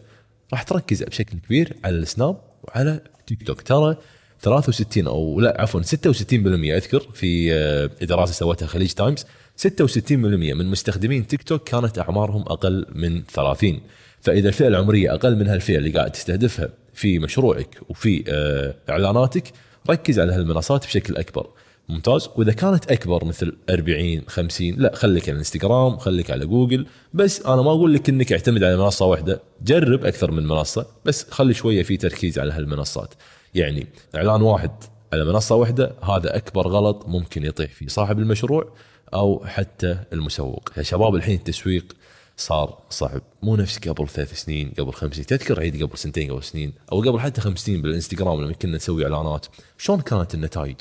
راح 0.52 0.64
تركز 0.64 1.04
بشكل 1.04 1.38
كبير 1.38 1.76
على 1.84 1.96
السناب 1.96 2.42
وعلى 2.64 3.02
تيك 3.28 3.44
توك. 3.44 3.62
ترى 3.62 3.98
63 4.44 5.08
أو 5.08 5.40
لا 5.40 5.62
عفوا 5.62 5.82
66% 5.82 6.34
أذكر 6.34 7.08
في 7.14 7.54
آه، 7.54 7.90
دراسه 8.02 8.34
سوتها 8.34 8.66
خليج 8.66 8.92
تايمز 8.92 9.26
66% 9.58 10.12
من 10.12 10.66
مستخدمين 10.66 11.28
تيك 11.28 11.44
توك 11.44 11.64
كانت 11.64 12.00
أعمارهم 12.00 12.42
أقل 12.42 12.86
من 12.96 13.24
30 13.34 13.80
فإذا 14.22 14.48
الفئة 14.48 14.68
العمرية 14.68 15.14
أقل 15.14 15.36
من 15.36 15.48
هالفئة 15.48 15.78
اللي 15.78 15.90
قاعد 15.90 16.12
تستهدفها 16.12 16.70
في 16.94 17.20
مشروعك 17.20 17.78
وفي 17.90 18.24
آه، 18.28 18.74
إعلاناتك 18.90 19.52
ركز 19.90 20.20
على 20.20 20.34
هالمنصات 20.34 20.86
بشكل 20.86 21.16
أكبر. 21.16 21.48
ممتاز. 21.90 22.30
وإذا 22.36 22.52
كانت 22.52 22.92
أكبر 22.92 23.26
مثل 23.26 23.56
40 23.70 24.22
50 24.28 24.76
لا 24.78 24.96
خليك 24.96 25.24
على 25.24 25.32
الانستغرام 25.32 25.98
خليك 25.98 26.32
على 26.32 26.46
جوجل. 26.46 26.86
بس 27.14 27.42
أنا 27.42 27.62
ما 27.62 27.72
أقول 27.72 27.94
لك 27.94 28.10
إنك 28.10 28.32
اعتمد 28.32 28.64
على 28.64 28.78
منصة 28.78 29.06
واحدة 29.06 29.42
جرب 29.64 30.06
أكثر 30.06 30.32
من 30.32 30.48
منصة 30.48 30.86
بس 31.06 31.26
خلي 31.32 31.54
شوية 31.54 31.84
في 31.84 31.98
تركيز 31.98 32.40
على 32.40 32.54
هالمنصات. 32.54 33.14
يعني 33.56 33.88
إعلان 34.16 34.42
واحد 34.42 34.72
على 35.14 35.26
منصة 35.26 35.56
واحدة 35.56 35.96
هذا 36.04 36.36
أكبر 36.36 36.68
غلط 36.68 37.06
ممكن 37.08 37.46
يطيح 37.46 37.72
فيه 37.72 37.88
صاحب 37.88 38.20
المشروع 38.20 38.74
أو 39.14 39.46
حتى 39.46 40.00
المسوق. 40.14 40.70
يا 40.78 40.84
شباب 40.84 41.16
الحين 41.16 41.36
التسويق 41.36 41.96
صار 42.38 42.78
صعب. 42.90 43.22
مو 43.44 43.56
نفس 43.56 43.78
قبل 43.78 44.08
ثلاث 44.08 44.34
سنين 44.34 44.74
قبل 44.80 44.94
خمس 44.94 45.14
سنين. 45.14 45.26
تذكر 45.26 45.60
عيد 45.60 45.84
قبل 45.84 45.98
سنتين 45.98 46.32
قبل 46.32 46.44
سنين 46.44 46.74
أو 46.92 47.02
قبل 47.02 47.20
حتى 47.20 47.42
خمس 47.42 47.60
سنين 47.60 47.82
بالإنستغرام 47.82 48.42
لما 48.42 48.54
كنا 48.54 48.76
نسوي 48.76 49.04
إعلانات. 49.04 49.46
شلون 49.78 50.02
كانت 50.02 50.34
النتائج؟ 50.34 50.76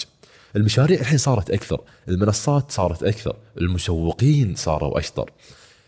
المشاريع 0.57 1.00
الحين 1.00 1.19
صارت 1.19 1.50
أكثر 1.50 1.81
المنصات 2.09 2.71
صارت 2.71 3.02
أكثر 3.02 3.37
المسوقين 3.59 4.55
صاروا 4.55 4.99
أشطر. 4.99 5.31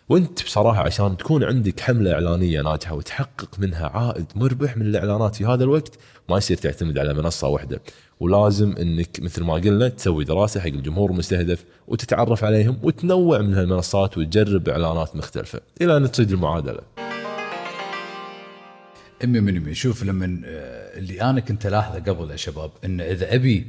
وانت 0.09 0.45
بصراحة 0.45 0.83
عشان 0.83 1.17
تكون 1.17 1.45
عندك 1.45 1.81
حملة 1.81 2.13
إعلانية 2.13 2.63
ناجحة 2.63 2.95
وتحقق 2.95 3.59
منها 3.59 3.87
عائد 3.87 4.27
مربح 4.35 4.77
من 4.77 4.87
الإعلانات 4.87 5.35
في 5.37 5.45
هذا 5.45 5.65
الوقت 5.65 5.99
ما 6.29 6.37
يصير 6.37 6.57
تعتمد 6.57 6.99
على 6.99 7.15
منصة 7.15 7.49
واحدة 7.49 7.83
ولازم 8.21 8.77
إنك 8.77 9.21
مثل 9.21 9.43
ما 9.43 9.55
قلنا 9.55 9.89
تسوي 9.89 10.25
دراسة 10.25 10.61
حق 10.61 10.67
الجمهور 10.67 11.11
المستهدف 11.11 11.65
وتتعرف 11.89 12.45
عليهم 12.45 12.79
وتنوع 12.83 13.39
من 13.39 13.55
هالمنصات 13.55 14.19
وتجرب 14.19 14.69
إعلانات 14.69 15.17
مختلفة 15.17 15.61
إلى 15.83 15.97
أن 15.97 16.11
تصيد 16.11 16.33
المعادلة. 16.33 16.81
أمي 19.25 19.41
من 19.41 19.57
امي 19.57 19.75
شوف 19.75 20.05
لما 20.05 20.41
آه، 20.45 20.99
اللي 20.99 21.23
أنا 21.23 21.41
كنت 21.41 21.67
ألاحظه 21.67 21.99
قبل 22.13 22.31
يا 22.31 22.37
شباب 22.37 22.71
إن 22.85 23.01
إذا 23.01 23.35
أبي 23.35 23.67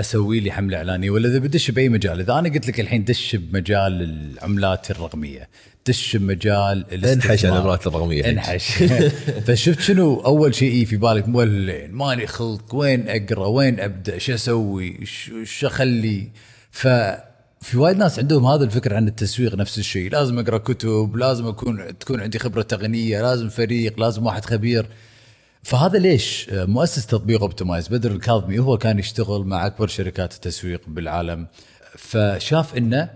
أسوي 0.00 0.40
لي 0.40 0.52
حملة 0.52 0.76
إعلانية 0.76 1.10
ولا 1.10 1.28
إذا 1.28 1.38
بدش 1.38 1.70
بأي 1.70 1.88
مجال؟ 1.88 2.20
إذا 2.20 2.38
أنا 2.38 2.48
قلت 2.48 2.68
لك 2.68 2.80
الحين 2.80 3.04
دش 3.04 3.36
بمجال 3.36 4.02
العملات 4.02 4.90
الرقمية 4.90 5.48
دش 5.86 6.16
بمجال 6.16 7.04
انحش 7.04 7.44
على 7.44 7.54
العملات 7.54 7.86
الرقمية 7.86 8.30
انحش. 8.30 8.82
فشفت 9.46 9.80
شنو 9.80 10.20
أول 10.20 10.54
شيء 10.54 10.84
في 10.84 10.96
بالك؟ 10.96 11.28
مولين 11.28 11.92
ماني 11.92 12.26
خلق 12.26 12.74
وين 12.74 13.08
أقرأ؟ 13.08 13.46
وين 13.46 13.80
أبدأ؟ 13.80 14.18
شو 14.18 14.34
أسوي؟ 14.34 15.06
شو 15.44 15.66
أخلي؟ 15.66 16.28
ف 16.70 16.88
في 17.60 17.78
وايد 17.78 17.96
ناس 17.96 18.18
عندهم 18.18 18.46
هذا 18.46 18.64
الفكر 18.64 18.94
عن 18.94 19.08
التسويق 19.08 19.54
نفس 19.54 19.78
الشيء. 19.78 20.10
لازم 20.10 20.38
أقرأ 20.38 20.58
كتب 20.58 21.16
لازم 21.16 21.46
أكون 21.46 21.98
تكون 21.98 22.20
عندي 22.20 22.38
خبرة 22.38 22.62
تقنية 22.62 23.22
لازم 23.22 23.48
فريق 23.48 24.00
لازم 24.00 24.26
واحد 24.26 24.44
خبير. 24.44 24.86
فهذا 25.62 25.98
ليش 25.98 26.46
مؤسس 26.52 27.06
تطبيق 27.06 27.40
اوبتمايز 27.42 27.88
بدر 27.88 28.10
الكاظمي 28.10 28.58
هو 28.58 28.78
كان 28.78 28.98
يشتغل 28.98 29.44
مع 29.44 29.66
أكبر 29.66 29.86
شركات 29.86 30.34
التسويق 30.34 30.80
بالعالم 30.86 31.46
فشاف 31.96 32.76
إن 32.76 33.08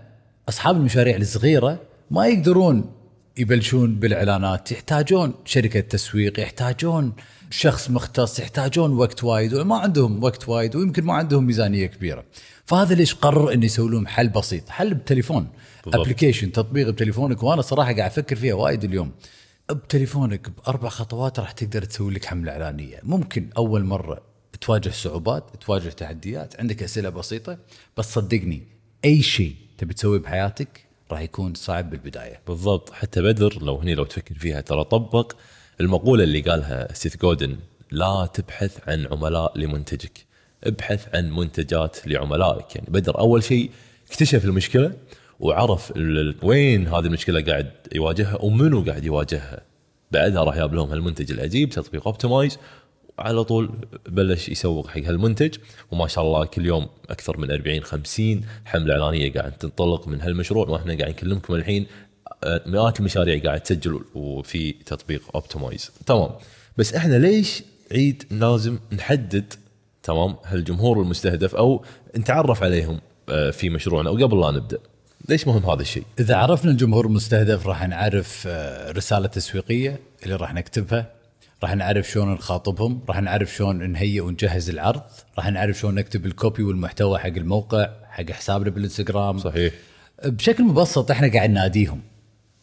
أصحاب 0.49 0.75
المشاريع 0.75 1.15
الصغيرة 1.15 1.79
ما 2.11 2.27
يقدرون 2.27 2.91
يبلشون 3.37 3.95
بالإعلانات 3.95 4.71
يحتاجون 4.71 5.33
شركة 5.45 5.79
تسويق 5.79 6.39
يحتاجون 6.39 7.13
شخص 7.49 7.89
مختص 7.89 8.39
يحتاجون 8.39 8.93
وقت 8.93 9.23
وايد 9.23 9.53
وما 9.53 9.77
عندهم 9.77 10.23
وقت 10.23 10.49
وايد 10.49 10.75
ويمكن 10.75 11.03
ما 11.03 11.13
عندهم 11.13 11.45
ميزانية 11.45 11.85
كبيرة. 11.85 12.23
فهذا 12.65 12.95
ليش 12.95 13.13
قرر 13.13 13.53
إنه 13.53 13.65
يسوي 13.65 13.91
لهم 13.91 14.07
حل 14.07 14.29
بسيط 14.29 14.69
حل 14.69 14.93
بتليفون 14.93 15.47
application 15.87 16.51
تطبيق 16.51 16.89
بتليفونك 16.89 17.43
وأنا 17.43 17.61
صراحة 17.61 17.93
قاعد 17.93 18.11
أفكر 18.11 18.35
فيها 18.35 18.53
وايد 18.53 18.83
اليوم. 18.83 19.11
بتليفونك 19.73 20.49
بأربع 20.49 20.89
خطوات 20.89 21.39
راح 21.39 21.51
تقدر 21.51 21.83
تسوي 21.83 22.13
لك 22.13 22.25
حملة 22.25 22.51
إعلانية. 22.51 22.99
ممكن 23.03 23.49
أول 23.57 23.83
مرة 23.83 24.21
تواجه 24.61 24.89
صعوبات 24.89 25.43
تواجه 25.65 25.89
تحديات 25.89 26.59
عندك 26.59 26.83
أسئلة 26.83 27.09
بسيطة 27.09 27.57
بس 27.97 28.13
صدقني 28.13 28.63
أي 29.05 29.21
شيء 29.21 29.55
تبي 29.77 29.93
تسويه 29.93 30.19
بحياتك 30.19 30.85
راح 31.11 31.19
يكون 31.21 31.53
صعب 31.53 31.89
بالبداية. 31.89 32.41
بالضبط. 32.47 32.93
حتى 32.93 33.21
بدر 33.21 33.61
لو 33.61 33.75
هني 33.75 33.95
لو 33.95 34.03
تفكر 34.03 34.35
فيها 34.35 34.61
ترى 34.61 34.83
طبق 34.83 35.33
المقولة 35.81 36.23
اللي 36.23 36.41
قالها 36.41 36.93
ستيف 36.93 37.21
جودن 37.21 37.57
لا 37.91 38.29
تبحث 38.33 38.89
عن 38.89 39.07
عملاء 39.11 39.57
لمنتجك 39.57 40.25
ابحث 40.63 41.15
عن 41.15 41.31
منتجات 41.31 42.07
لعملائك. 42.07 42.75
يعني 42.75 42.87
بدر 42.89 43.19
أول 43.19 43.43
شيء 43.43 43.71
اكتشف 44.09 44.45
المشكلة 44.45 44.93
وعرف 45.39 45.93
وين 46.43 46.87
هذه 46.87 47.05
المشكلة 47.05 47.41
قاعد 47.41 47.71
يواجهها 47.95 48.41
ومنو 48.41 48.81
قاعد 48.83 49.05
يواجهها. 49.05 49.61
بعدها 50.11 50.43
راح 50.43 50.55
جاب 50.55 50.73
لهم 50.73 50.89
هالمنتج 50.89 51.31
العجيب 51.31 51.69
تطبيق 51.69 52.07
اوبتمايز 52.07 52.57
على 53.19 53.43
طول 53.43 53.71
بلش 54.09 54.49
يسوق 54.49 54.87
حق 54.87 55.01
هالمنتج 55.01 55.55
وما 55.91 56.07
شاء 56.07 56.23
الله 56.23 56.45
كل 56.45 56.65
يوم 56.65 56.87
أكثر 57.09 57.37
من 57.37 57.51
40 57.51 57.81
50 57.83 58.41
حملة 58.65 58.93
إعلانية 58.93 59.33
قاعد 59.33 59.51
تنطلق 59.51 60.07
من 60.07 60.21
هالمشروع. 60.21 60.69
وإحنا 60.69 60.97
قاعد 60.97 61.09
نكلمكم 61.09 61.55
الحين 61.55 61.87
آه، 62.43 62.61
مئات 62.65 62.99
المشاريع 62.99 63.43
قاعد 63.43 63.61
تسجل 63.61 63.99
وفي 64.15 64.71
تطبيق 64.71 65.21
اوبتمايز 65.35 65.91
تمام. 66.05 66.29
بس 66.77 66.93
إحنا 66.93 67.15
ليش 67.15 67.63
عيد 67.91 68.23
لازم 68.31 68.79
نحدد 68.93 69.53
تمام 70.03 70.35
هالجمهور 70.43 71.01
المستهدف 71.01 71.55
أو 71.55 71.85
نتعرف 72.17 72.63
عليهم 72.63 72.99
آه، 73.29 73.51
في 73.51 73.69
مشروعنا؟ 73.69 74.09
وقبل 74.09 74.39
لا 74.39 74.51
نبدأ. 74.51 74.79
ليش 75.29 75.47
مهم 75.47 75.69
هذا 75.69 75.81
الشيء؟ 75.81 76.03
إذا 76.19 76.35
عرفنا 76.35 76.71
الجمهور 76.71 77.05
المستهدف 77.05 77.67
راح 77.67 77.87
نعرف 77.87 78.43
آه، 78.47 78.91
رسالة 78.91 79.27
تسويقية 79.27 79.99
اللي 80.23 80.35
راح 80.35 80.53
نكتبها. 80.53 81.11
راح 81.63 81.75
نعرف 81.75 82.09
شلون 82.09 82.33
نخاطبهم. 82.33 83.01
راح 83.09 83.21
نعرف 83.21 83.55
شلون 83.55 83.91
نهيئ 83.91 84.19
ونجهز 84.21 84.69
العرض. 84.69 85.01
راح 85.37 85.49
نعرف 85.49 85.79
شلون 85.79 85.95
نكتب 85.95 86.25
ال 86.25 86.33
copy 86.33 86.63
والمحتوى 86.63 87.19
حق 87.19 87.27
الموقع 87.27 87.89
حق 88.09 88.31
حسابنا 88.31 88.69
بالإنستغرام. 88.69 89.37
صحيح. 89.37 89.73
بشكل 90.25 90.63
مبسط 90.63 91.11
إحنا 91.11 91.33
قاعد 91.33 91.49
نناديهم. 91.49 92.01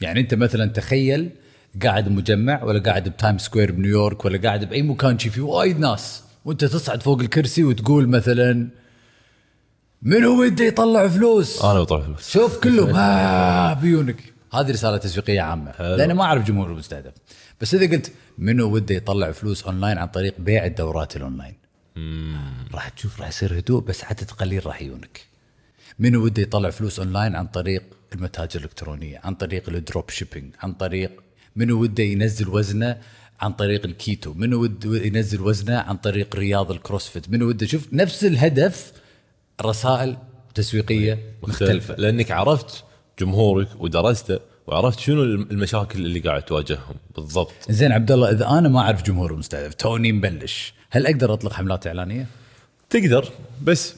يعني 0.01 0.21
أنت 0.21 0.35
مثلا 0.35 0.67
تخيل 0.73 1.31
قاعد 1.83 2.09
بمجمع 2.09 2.65
ولا 2.65 2.79
قاعد 2.79 3.09
بتايم 3.09 3.39
سكوير 3.39 3.73
بنيويورك 3.73 4.25
ولا 4.25 4.39
قاعد 4.39 4.65
بأي 4.65 4.83
مكان 4.83 5.19
شي 5.19 5.31
في 5.31 5.41
وايد 5.41 5.79
ناس. 5.81 6.23
وأنت 6.45 6.65
تصعد 6.65 7.03
فوق 7.03 7.21
الكرسي 7.21 7.65
وتقول 7.65 8.09
مثلا 8.09 8.80
منو 10.03 10.43
وده 10.43 10.65
يطلع 10.65 11.09
فلوس؟ 11.09 11.63
أنا 11.63 11.81
بطلع 11.81 12.01
فلوس. 12.01 12.31
شوف 12.31 12.59
كلهم. 12.59 12.91
ها 12.97 13.75
بيجونك. 13.75 14.33
هذه 14.53 14.71
رسالة 14.71 14.97
تسويقية 14.97 15.41
عامة. 15.41 15.73
لأن 15.79 16.13
ما 16.13 16.25
أعرف 16.25 16.45
جمهور 16.45 16.71
المستهدف. 16.71 17.13
بس 17.61 17.75
إذا 17.75 17.97
قلت 17.97 18.13
منو 18.39 18.75
وده 18.75 18.95
يطلع 18.95 19.33
فلوس 19.33 19.65
أونلاين 19.65 19.99
عن 19.99 20.09
طريق 20.09 20.35
بيع 20.39 20.65
الدورات 20.67 21.17
الأونلاين؟ 21.17 21.55
راح 22.75 22.89
تشوف 22.89 23.21
راح 23.21 23.29
يصير 23.29 23.59
هدوء 23.59 23.83
بس 23.83 24.05
عدد 24.05 24.31
قليل 24.31 24.67
راح 24.67 24.83
يجونك 24.83 25.21
منو 25.99 26.25
وده 26.25 26.43
يطلع 26.43 26.71
فلوس 26.71 26.99
أونلاين 26.99 27.37
عن 27.37 27.47
طريق 27.47 27.83
المتاجر 28.15 28.61
الإلكترونية 28.61 29.21
عن 29.25 29.35
طريق 29.35 29.69
ال 29.69 29.77
drop 29.77 30.11
shipping 30.11 30.55
عن 30.63 30.73
طريق 30.73 31.23
منو 31.57 31.83
وده 31.83 32.05
ينزل 32.05 32.49
وزنه 32.49 33.01
عن 33.41 33.53
طريق 33.53 33.85
الكيتو 33.85 34.35
منو 34.35 34.63
وده 34.63 35.05
ينزل 35.05 35.41
وزنه 35.41 35.79
عن 35.79 35.97
طريق 35.97 36.37
رياضة 36.37 36.71
ال 36.71 36.78
CrossFit 36.78 37.31
منو 37.31 37.49
وده 37.49 37.67
شوف 37.67 37.93
نفس 37.93 38.25
الهدف 38.25 38.93
رسائل 39.63 40.17
تسويقية 40.55 41.19
مختلفة. 41.43 41.95
لأنك 41.99 42.31
عرفت 42.31 42.85
جمهورك 43.19 43.69
ودرسته 43.79 44.39
وعرفت 44.67 44.99
شنو 44.99 45.23
المشاكل 45.23 45.99
اللي 45.99 46.21
قاعد 46.21 46.43
تواجههم. 46.43 46.95
بالضبط. 47.17 47.53
زين 47.69 47.93
عبد 47.93 48.13
الله 48.13 48.31
إذا 48.31 48.49
أنا 48.49 48.69
ما 48.69 48.81
أعرف 48.81 49.03
جمهور 49.03 49.33
المستهدف 49.33 49.75
توني 49.75 50.13
مبلش. 50.13 50.75
هل 50.91 51.07
أقدر 51.07 51.33
أطلق 51.33 51.53
حملات 51.53 51.87
إعلانية؟ 51.87 52.27
تقدر 52.91 53.29
بس 53.63 53.95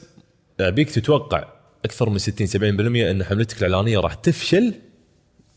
أبيك 0.59 0.91
تتوقع 0.91 1.45
أكثر 1.85 2.09
من 2.09 2.17
60 2.17 2.47
70% 2.47 3.09
إن 3.11 3.23
حملتك 3.23 3.63
الإعلانية 3.63 3.99
راح 3.99 4.13
تفشل 4.13 4.73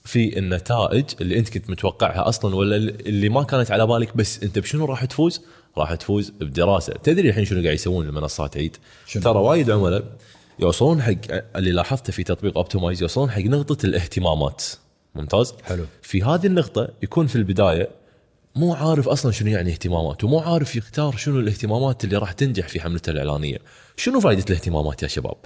في 0.07 0.39
النتائج 0.39 1.05
اللي 1.21 1.39
انت 1.39 1.49
كنت 1.49 1.71
متوقعها 1.71 2.29
أصلا 2.29 2.57
ولا 2.57 2.77
اللي 2.77 3.29
ما 3.29 3.43
كانت 3.43 3.71
على 3.71 3.87
بالك 3.87 4.17
بس 4.17 4.43
انت 4.43 4.59
بشنو 4.59 4.85
راح 4.85 5.05
تفوز؟ 5.05 5.43
راح 5.79 5.95
تفوز 5.95 6.31
بدراسة، 6.31 6.93
تدري 7.03 7.29
الحين 7.29 7.45
شنو 7.45 7.63
قاعد 7.63 7.75
يسوون 7.75 8.07
المنصات 8.07 8.57
عيد؟ 8.57 8.77
ترى 9.13 9.39
وايد 9.39 9.71
عملاء 9.71 10.05
يوصلون 10.59 11.03
حق 11.03 11.15
اللي 11.57 11.73
لاحظته 11.73 12.13
في 12.13 12.25
تطبيق 12.25 12.57
اوبتمايز 12.57 13.03
يوصلون 13.03 13.31
حق 13.31 13.41
نقطة 13.41 13.87
الاهتمامات 13.87 14.65
ممتاز؟ 15.15 15.55
حلو 15.65 15.85
في 16.03 16.23
هذه 16.23 16.47
النقطة 16.47 16.89
يكون 17.03 17.27
في 17.27 17.37
البداية 17.37 17.89
مو 18.57 18.75
عارف 18.75 19.09
أصلا 19.09 19.33
شنو 19.33 19.51
يعني 19.51 19.71
اهتمامات 19.71 20.25
ومو 20.25 20.39
عارف 20.39 20.77
يختار 20.77 21.17
شنو 21.17 21.41
الاهتمامات 21.41 22.05
اللي 22.05 22.17
راح 22.17 22.33
تنجح 22.33 22.69
في 22.69 22.81
حملته 22.81 23.11
الإعلانية 23.11 23.59
شنو 23.97 24.21
فائده 24.21 24.45
الاهتمامات 24.51 25.03
يا 25.03 25.09
شباب 25.09 25.37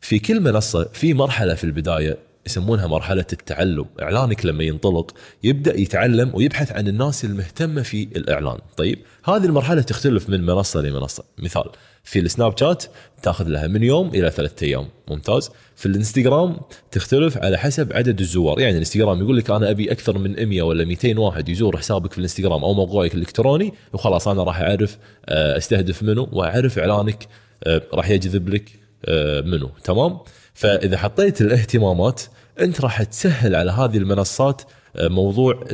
في 0.00 0.18
كل 0.18 0.40
منصة 0.40 0.84
في 0.92 1.14
مرحلة 1.14 1.54
في 1.54 1.64
البداية 1.64 2.27
يسمونها 2.46 2.86
مرحلة 2.86 3.24
التعلم. 3.32 3.86
إعلانك 4.02 4.46
لما 4.46 4.64
ينطلق 4.64 5.14
يبدأ 5.44 5.80
يتعلم 5.80 6.30
ويبحث 6.34 6.72
عن 6.72 6.88
الناس 6.88 7.24
المهتمة 7.24 7.82
في 7.82 8.02
الإعلان. 8.02 8.58
طيب 8.76 8.98
هذه 9.24 9.44
المرحلة 9.44 9.82
تختلف 9.82 10.30
من 10.30 10.46
منصة 10.46 10.80
لمنصة. 10.80 11.24
مثال 11.38 11.64
في 12.04 12.18
السناب 12.18 12.58
شات 12.58 12.84
تأخذ 13.22 13.48
لها 13.48 13.66
من 13.66 13.82
يوم 13.82 14.08
إلى 14.08 14.30
ثلاثة 14.30 14.66
أيام. 14.66 14.88
ممتاز. 15.08 15.50
في 15.76 15.86
الإنستغرام 15.86 16.60
تختلف 16.90 17.38
على 17.38 17.58
حسب 17.58 17.92
عدد 17.92 18.20
الزوار. 18.20 18.60
يعني 18.60 18.72
الإنستغرام 18.72 19.20
يقول 19.20 19.36
لك 19.36 19.50
أنا 19.50 19.70
أبي 19.70 19.92
أكثر 19.92 20.18
من 20.18 20.46
100 20.46 20.62
ولا 20.62 20.84
200 20.84 21.18
واحد 21.18 21.48
يزور 21.48 21.76
حسابك 21.76 22.12
في 22.12 22.18
الإنستغرام 22.18 22.64
أو 22.64 22.74
موقعك 22.74 23.14
الإلكتروني 23.14 23.72
وخلاص 23.92 24.28
أنا 24.28 24.42
راح 24.42 24.60
أعرف 24.60 24.98
آه، 25.26 25.56
أستهدف 25.56 26.02
منه 26.02 26.28
وأعرف 26.32 26.78
إعلانك 26.78 27.28
آه، 27.64 27.82
راح 27.94 28.10
يجذب 28.10 28.48
لك 28.48 28.70
آه، 29.04 29.40
منه 29.40 29.70
تمام؟ 29.84 30.18
فإذا 30.58 30.98
حطيت 30.98 31.40
الاهتمامات 31.40 32.22
أنت 32.60 32.80
راح 32.80 33.02
تسهل 33.02 33.54
على 33.54 33.70
هذه 33.70 33.96
المنصات 33.96 34.62
موضوع 35.00 35.64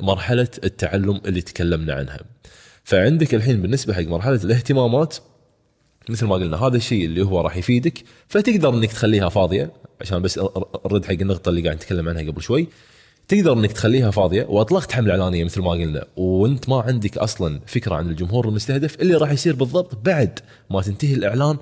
مرحلة 0.00 0.48
التعلم 0.64 1.20
اللي 1.26 1.40
تكلمنا 1.40 1.94
عنها. 1.94 2.18
فعندك 2.84 3.34
الحين 3.34 3.62
بالنسبة 3.62 3.94
حق 3.94 4.00
مرحلة 4.02 4.40
الاهتمامات 4.44 5.16
مثل 6.08 6.26
ما 6.26 6.34
قلنا 6.34 6.56
هذا 6.56 6.76
الشيء 6.76 7.04
اللي 7.04 7.22
هو 7.22 7.40
راح 7.40 7.56
يفيدك 7.56 8.04
فتقدر 8.28 8.68
إنك 8.68 8.92
تخليها 8.92 9.28
فاضية 9.28 9.72
عشان 10.00 10.22
بس 10.22 10.40
أرد 10.86 11.04
حق 11.04 11.12
النقطة 11.12 11.48
اللي 11.48 11.62
قاعد 11.62 11.76
نتكلم 11.76 12.08
عنها 12.08 12.22
قبل 12.22 12.42
شوي. 12.42 12.68
تقدر 13.28 13.52
إنك 13.52 13.72
تخليها 13.72 14.10
فاضية 14.10 14.46
وأطلقت 14.48 14.92
حملة 14.92 15.12
إعلانية 15.12 15.44
مثل 15.44 15.60
ما 15.60 15.70
قلنا 15.70 16.04
وأنت 16.16 16.68
ما 16.68 16.80
عندك 16.80 17.18
أصلا 17.18 17.60
فكرة 17.66 17.94
عن 17.94 18.08
الجمهور 18.08 18.48
المستهدف 18.48 19.00
اللي 19.00 19.14
راح 19.14 19.30
يصير 19.30 19.54
بالضبط 19.54 19.94
بعد 20.04 20.38
ما 20.70 20.82
تنتهي 20.82 21.14
الإعلان. 21.14 21.56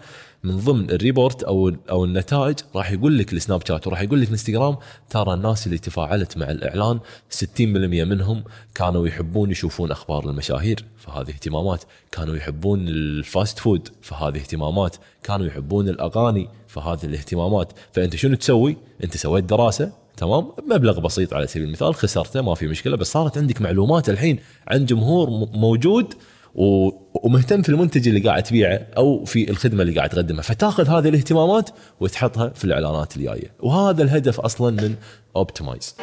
من 0.45 0.57
ضمن 0.57 0.91
ال 0.91 0.98
report 0.98 1.43
أو 1.43 1.73
أو 1.91 2.05
النتائج 2.05 2.59
راح 2.75 2.93
يقول 2.93 3.19
لك 3.19 3.33
السناب 3.33 3.67
شات 3.69 3.87
وراح 3.87 4.01
يقول 4.01 4.21
لك 4.21 4.27
الإنستغرام 4.27 4.77
ترى 5.11 5.35
الناس 5.35 5.67
اللي 5.67 5.79
تفاعلت 5.79 6.39
مع 6.39 6.51
الإعلان 6.51 7.01
60% 7.31 7.61
منهم 7.61 8.45
كانوا 8.75 9.07
يحبون 9.07 9.51
يشوفون 9.51 9.91
أخبار 9.91 10.31
المشاهير 10.31 10.85
فهذه 10.99 11.31
اهتمامات، 11.31 11.85
كانوا 12.13 12.37
يحبون 12.37 12.89
ال 12.89 13.03
fast 13.03 13.59
food 13.59 13.89
فهذه 14.03 14.37
اهتمامات، 14.37 14.97
كانوا 15.23 15.47
يحبون 15.47 15.89
الأغاني 15.89 16.49
فهذه 16.69 17.05
الاهتمامات، 17.05 17.73
فأنت 17.93 18.17
شنو 18.17 18.35
تسوي؟ 18.35 18.77
أنت 19.05 19.17
سويت 19.17 19.45
دراسة 19.45 19.93
تمام؟ 20.17 20.53
مبلغ 20.71 21.01
بسيط 21.01 21.35
على 21.35 21.47
سبيل 21.47 21.67
المثال 21.67 21.95
خسرته 21.95 22.41
ما 22.43 22.55
في 22.55 22.67
مشكلة 22.67 22.97
بس 22.97 23.13
صارت 23.13 23.39
عندك 23.39 23.63
معلومات 23.63 24.11
الحين 24.11 24.39
عن 24.69 24.87
جمهور 24.87 25.31
موجود 25.53 26.15
ومهتم 26.55 27.63
في 27.63 27.69
المنتج 27.69 28.09
اللي 28.09 28.21
قاعد 28.21 28.43
تبيعه 28.43 28.87
أو 28.97 29.25
في 29.25 29.51
الخدمة 29.51 29.83
اللي 29.83 29.97
قاعد 29.97 30.09
تقدمها. 30.09 30.43
فتاخذ 30.43 30.89
هذه 30.89 31.09
الاهتمامات 31.09 31.71
وتحطها 32.01 32.49
في 32.49 32.65
الإعلانات 32.65 33.17
الجاية. 33.17 33.53
وهذا 33.61 34.03
الهدف 34.03 34.41
أصلا 34.41 34.83
من 34.83 34.95
اوبتمايز 35.37 35.97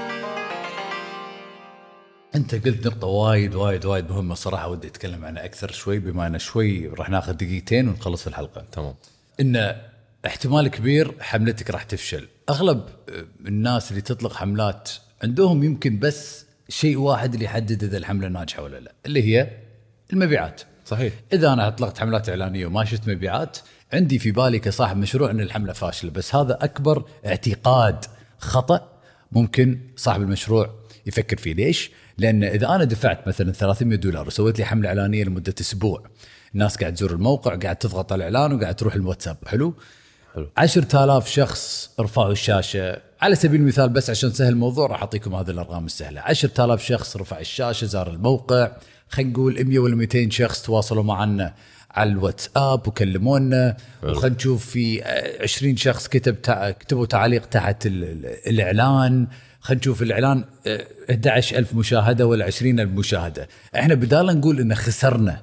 أنت 2.36 2.56
قلت 2.56 2.88
نقطة 2.88 3.08
وايد 3.08 3.56
وايد 3.56 3.86
وايد 3.86 4.10
مهمة 4.10 4.36
صراحة 4.36 4.68
ودي 4.70 4.88
أتكلم 4.88 5.26
عنها 5.26 5.46
أكثر 5.46 5.72
شوي 5.72 6.00
بما 6.00 6.28
أن 6.28 6.40
شوي 6.40 6.88
راح 6.88 7.10
ناخذ 7.10 7.34
دقيقتين 7.34 7.88
ونخلص 7.88 8.28
الحلقة. 8.28 8.66
تمام. 8.72 8.94
إن 9.40 9.76
احتمال 10.26 10.68
كبير 10.68 11.16
حملتك 11.20 11.70
راح 11.70 11.84
تفشل. 11.84 12.28
أغلب 12.50 12.84
الناس 13.48 13.92
اللي 13.92 14.02
تطلق 14.02 14.34
حملات 14.34 14.90
عندهم 15.24 15.64
يمكن 15.64 16.00
بس 16.00 16.46
شيء 16.70 16.98
واحد 16.98 17.34
اللي 17.34 17.46
يحدد 17.46 17.84
إذا 17.84 17.98
الحملة 17.98 18.28
ناجحة 18.28 18.64
ولا 18.64 18.80
لا 18.80 18.94
اللي 19.06 19.24
هي 19.24 19.50
المبيعات 20.14 20.62
صحيح 20.86 21.14
إذا 21.34 21.54
أنا 21.54 21.68
أطلقت 21.68 22.00
حملات 22.00 22.30
إعلانية 22.30 22.66
وما 22.66 22.86
شفت 22.86 23.10
مبيعات 23.10 23.58
عندي 23.94 24.20
في 24.20 24.32
بالي 24.32 24.60
كصاحب 24.60 24.98
مشروع 24.98 25.32
إن 25.32 25.40
الحملة 25.40 25.74
فاشلة 25.74 26.12
بس 26.12 26.36
هذا 26.36 26.58
أكبر 26.62 27.06
اعتقاد 27.26 28.06
خطأ 28.38 29.00
ممكن 29.32 29.80
صاحب 29.96 30.22
المشروع 30.22 30.70
يفكر 31.06 31.38
فيه 31.38 31.54
ليش؟ 31.54 31.92
لأن 32.18 32.44
إذا 32.44 32.76
أنا 32.76 32.84
دفعت 32.84 33.28
مثلا 33.28 33.52
300 33.52 33.98
دولار 33.98 34.28
وسويت 34.28 34.60
لي 34.60 34.66
حملة 34.66 34.90
إعلانية 34.90 35.24
لمدة 35.24 35.56
أسبوع 35.62 36.04
الناس 36.54 36.78
قاعد 36.78 36.94
تزور 36.94 37.12
الموقع 37.12 37.56
قاعد 37.56 37.76
تضغط 37.76 38.12
على 38.12 38.28
الإعلان 38.28 38.54
وقاعد 38.54 38.76
تروح 38.76 38.96
الواتساب 38.96 39.38
حلو؟ 39.48 39.74
حلو. 40.40 40.50
10000 40.58 41.28
شخص 41.28 41.90
رفعوا 42.00 42.32
الشاشة. 42.32 42.98
على 43.22 43.36
سبيل 43.36 43.62
المثال 43.62 43.90
بس 43.90 44.10
عشان 44.10 44.32
سهل 44.32 44.50
الموضوع 44.50 44.88
راح 44.88 45.00
أعطيكم 45.00 45.36
هذه 45.36 45.50
الأرقام 45.50 45.86
السهلة. 45.86 46.22
10000 46.22 46.84
شخص 46.84 47.18
رفع 47.18 47.40
الشاشة 47.40 47.86
زار 47.86 48.10
الموقع. 48.10 48.72
خلينا 49.10 49.32
نقول 49.32 49.66
100 49.66 49.80
ولا 49.80 49.96
200 49.96 50.30
شخص 50.30 50.62
تواصلوا 50.62 51.04
معنا 51.04 51.54
على 51.92 52.10
الواتساب 52.10 52.88
وكلمونا. 52.88 53.78
وخلينا 54.04 54.36
نشوف 54.36 54.66
في 54.66 55.04
20 55.42 55.78
شخص 55.78 56.08
كتب 56.08 56.36
كتبوا 56.80 57.06
تعليق 57.06 57.46
تحت 57.46 57.86
الإعلان. 57.86 59.28
خلينا 59.62 59.80
نشوف 59.80 60.02
الإعلان 60.02 60.44
11000 61.10 61.76
مشاهدة 61.76 62.28
ولا 62.28 62.46
20000 62.46 62.90
مشاهدة. 62.90 63.48
إحنا 63.76 63.94
بدال 63.94 64.26
نقول 64.26 64.60
إن 64.60 64.76
خسرنا 64.76 65.42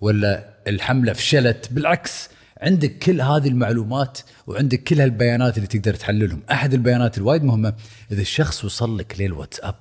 ولا 0.00 0.44
الحملة 0.68 1.12
فشلت. 1.12 1.68
بالعكس 1.70 2.30
عندك 2.60 2.98
كل 2.98 3.20
هذه 3.20 3.48
المعلومات 3.48 4.18
وعندك 4.46 4.82
كل 4.82 5.00
هالبيانات 5.00 5.56
اللي 5.56 5.66
تقدر 5.66 5.94
تحللهم. 5.94 6.40
أحد 6.50 6.74
البيانات 6.74 7.18
الوايد 7.18 7.44
مهمة 7.44 7.74
إذا 8.12 8.20
الشخص 8.20 8.64
وصل 8.64 8.98
لك 8.98 9.20
للواتساب 9.20 9.74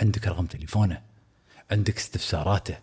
عندك 0.00 0.28
رقم 0.28 0.46
تليفونه 0.46 1.00
عندك 1.70 1.96
استفساراته 1.96 2.78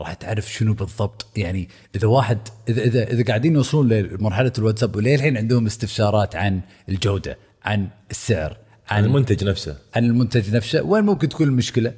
راح 0.00 0.14
تعرف 0.14 0.52
شنو 0.52 0.74
بالضبط. 0.74 1.26
يعني 1.36 1.68
إذا 1.96 2.06
واحد 2.06 2.38
إذا 2.68 2.82
إذا, 2.82 3.10
إذا 3.10 3.24
قاعدين 3.24 3.54
يوصلون 3.54 3.88
لمرحلة 3.88 4.52
الواتساب 4.58 4.96
وللحين 4.96 5.36
عندهم 5.36 5.66
استفسارات 5.66 6.36
عن 6.36 6.60
الجودة 6.88 7.38
عن 7.64 7.88
السعر 8.10 8.56
عن 8.88 9.04
المنتج 9.04 9.44
نفسه. 9.44 9.78
عن 9.94 10.04
المنتج 10.04 10.54
نفسه 10.54 10.82
وين 10.82 11.04
ممكن 11.04 11.28
تكون 11.28 11.48
المشكلة؟ 11.48 11.94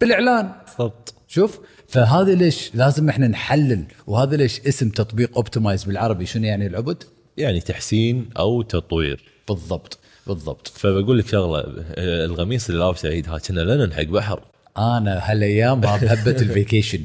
بالإعلان. 0.00 0.52
بالضبط. 0.66 1.14
شوف 1.28 1.60
فهذا 1.90 2.34
ليش 2.34 2.74
لازم 2.74 3.08
إحنا 3.08 3.28
نحلل؟ 3.28 3.84
وهذا 4.06 4.36
ليش 4.36 4.60
اسم 4.60 4.88
تطبيق 4.88 5.30
اوبتمايز 5.36 5.84
بالعربي 5.84 6.26
شنو 6.26 6.44
يعني 6.44 6.66
العبد؟ 6.66 7.04
يعني 7.36 7.60
تحسين 7.60 8.30
أو 8.38 8.62
تطوير. 8.62 9.24
بالضبط 9.48 9.98
بالضبط. 10.26 10.68
فبقول 10.68 11.18
لك 11.18 11.26
شغلة 11.26 11.64
القميص 11.98 12.68
اللي 12.68 12.80
لابسه 12.80 13.08
عيد 13.08 13.28
ها 13.28 13.38
كنا 13.38 13.60
لنا 13.60 13.94
حق 13.94 14.02
بحر. 14.02 14.42
أنا 14.80 15.20
هالأيام 15.22 15.80
بهبه 15.80 16.30
ال 16.30 16.37
vacation. 16.37 17.00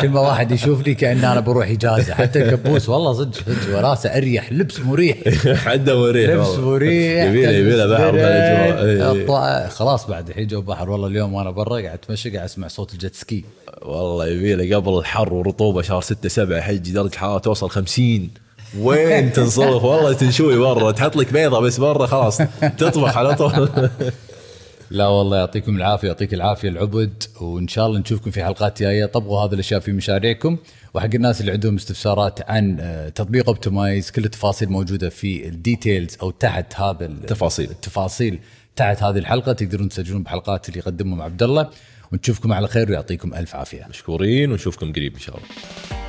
كل 0.00 0.08
ما 0.08 0.20
واحد 0.20 0.52
يشوفني 0.52 0.94
كأن 0.94 1.24
أنا 1.24 1.40
بروح 1.40 1.68
إجازة. 1.68 2.14
حتى 2.14 2.42
الكبوس 2.42 2.88
والله 2.88 3.12
صدق 3.12 3.34
صدق 3.34 3.76
وراسه 3.76 4.16
أريح 4.16 4.52
لبس 4.52 4.80
مريح. 4.80 5.16
حده 5.54 6.00
مريح. 6.00 6.30
لبس 6.30 6.58
مريح 6.58 7.24
يبيله 7.24 7.50
يبيله 7.50 7.86
بحر 7.86 8.14
إيه. 8.18 9.68
خلاص 9.68 10.06
بعد 10.06 10.28
الحين 10.28 10.46
جو 10.46 10.60
بحر. 10.60 10.90
والله 10.90 11.08
اليوم 11.08 11.34
وأنا 11.34 11.50
برا 11.50 11.80
قاعد 11.80 11.98
أتمشى 12.04 12.30
قاعد 12.30 12.44
أسمع 12.44 12.68
صوت 12.68 12.92
ال 12.92 12.98
jet 12.98 13.14
ski. 13.14 13.44
والله 13.82 14.26
يبيله 14.26 14.76
قبل 14.76 14.98
الحر 14.98 15.34
ورطوبة 15.34 15.82
شهر 15.82 16.00
6 16.00 16.28
7 16.28 16.60
حج 16.60 16.92
درجة 16.92 17.12
الحراره 17.12 17.38
توصل 17.38 17.70
50 17.70 18.30
وين 18.80 19.32
تنصرف؟ 19.32 19.84
والله 19.84 20.12
تنشوي 20.12 20.58
برا. 20.58 20.90
تحط 20.90 21.16
لك 21.16 21.32
بيضة 21.32 21.60
بس 21.60 21.80
برا 21.80 22.06
خلاص. 22.06 22.38
تطبخ 22.78 23.16
على 23.16 23.34
طول. 23.34 23.68
لا 24.90 25.06
والله 25.06 25.36
يعطيكم 25.36 25.76
العافية 25.76 26.08
يعطيك 26.08 26.34
العافية 26.34 26.68
العبد. 26.68 27.22
وإن 27.40 27.68
شاء 27.68 27.86
الله 27.86 27.98
نشوفكم 27.98 28.30
في 28.30 28.44
حلقات 28.44 28.82
جاية. 28.82 29.06
طبقوا 29.06 29.40
هذه 29.40 29.54
الأشياء 29.54 29.80
في 29.80 29.92
مشاريعكم. 29.92 30.56
وحق 30.94 31.10
الناس 31.14 31.40
اللي 31.40 31.52
عندهم 31.52 31.74
استفسارات 31.74 32.50
عن 32.50 32.76
آه، 32.80 33.08
تطبيق 33.08 33.46
اوبتمايز 33.48 34.10
كل 34.10 34.24
التفاصيل 34.24 34.68
موجودة 34.68 35.08
في 35.08 35.48
ال 35.48 35.57
details 35.57 36.16
أو 36.22 36.30
تحت 36.30 36.80
هذا 36.80 37.06
التفاصيل. 37.06 37.70
التفاصيل 37.70 38.38
تحت 38.76 39.02
هذه 39.02 39.18
الحلقة. 39.18 39.52
تقدرون 39.52 39.88
تسجلون 39.88 40.22
بحلقات 40.22 40.68
اللي 40.68 40.78
يقدمهم 40.78 41.22
عبد 41.22 41.42
الله. 41.42 41.70
ونشوفكم 42.12 42.52
على 42.52 42.68
خير 42.68 42.90
ويعطيكم 42.90 43.34
ألف 43.34 43.54
عافية. 43.54 43.86
مشكورين 43.90 44.52
ونشوفكم 44.52 44.92
قريب 44.92 45.14
إن 45.14 45.20
شاء 45.20 45.36
الله. 45.36 46.07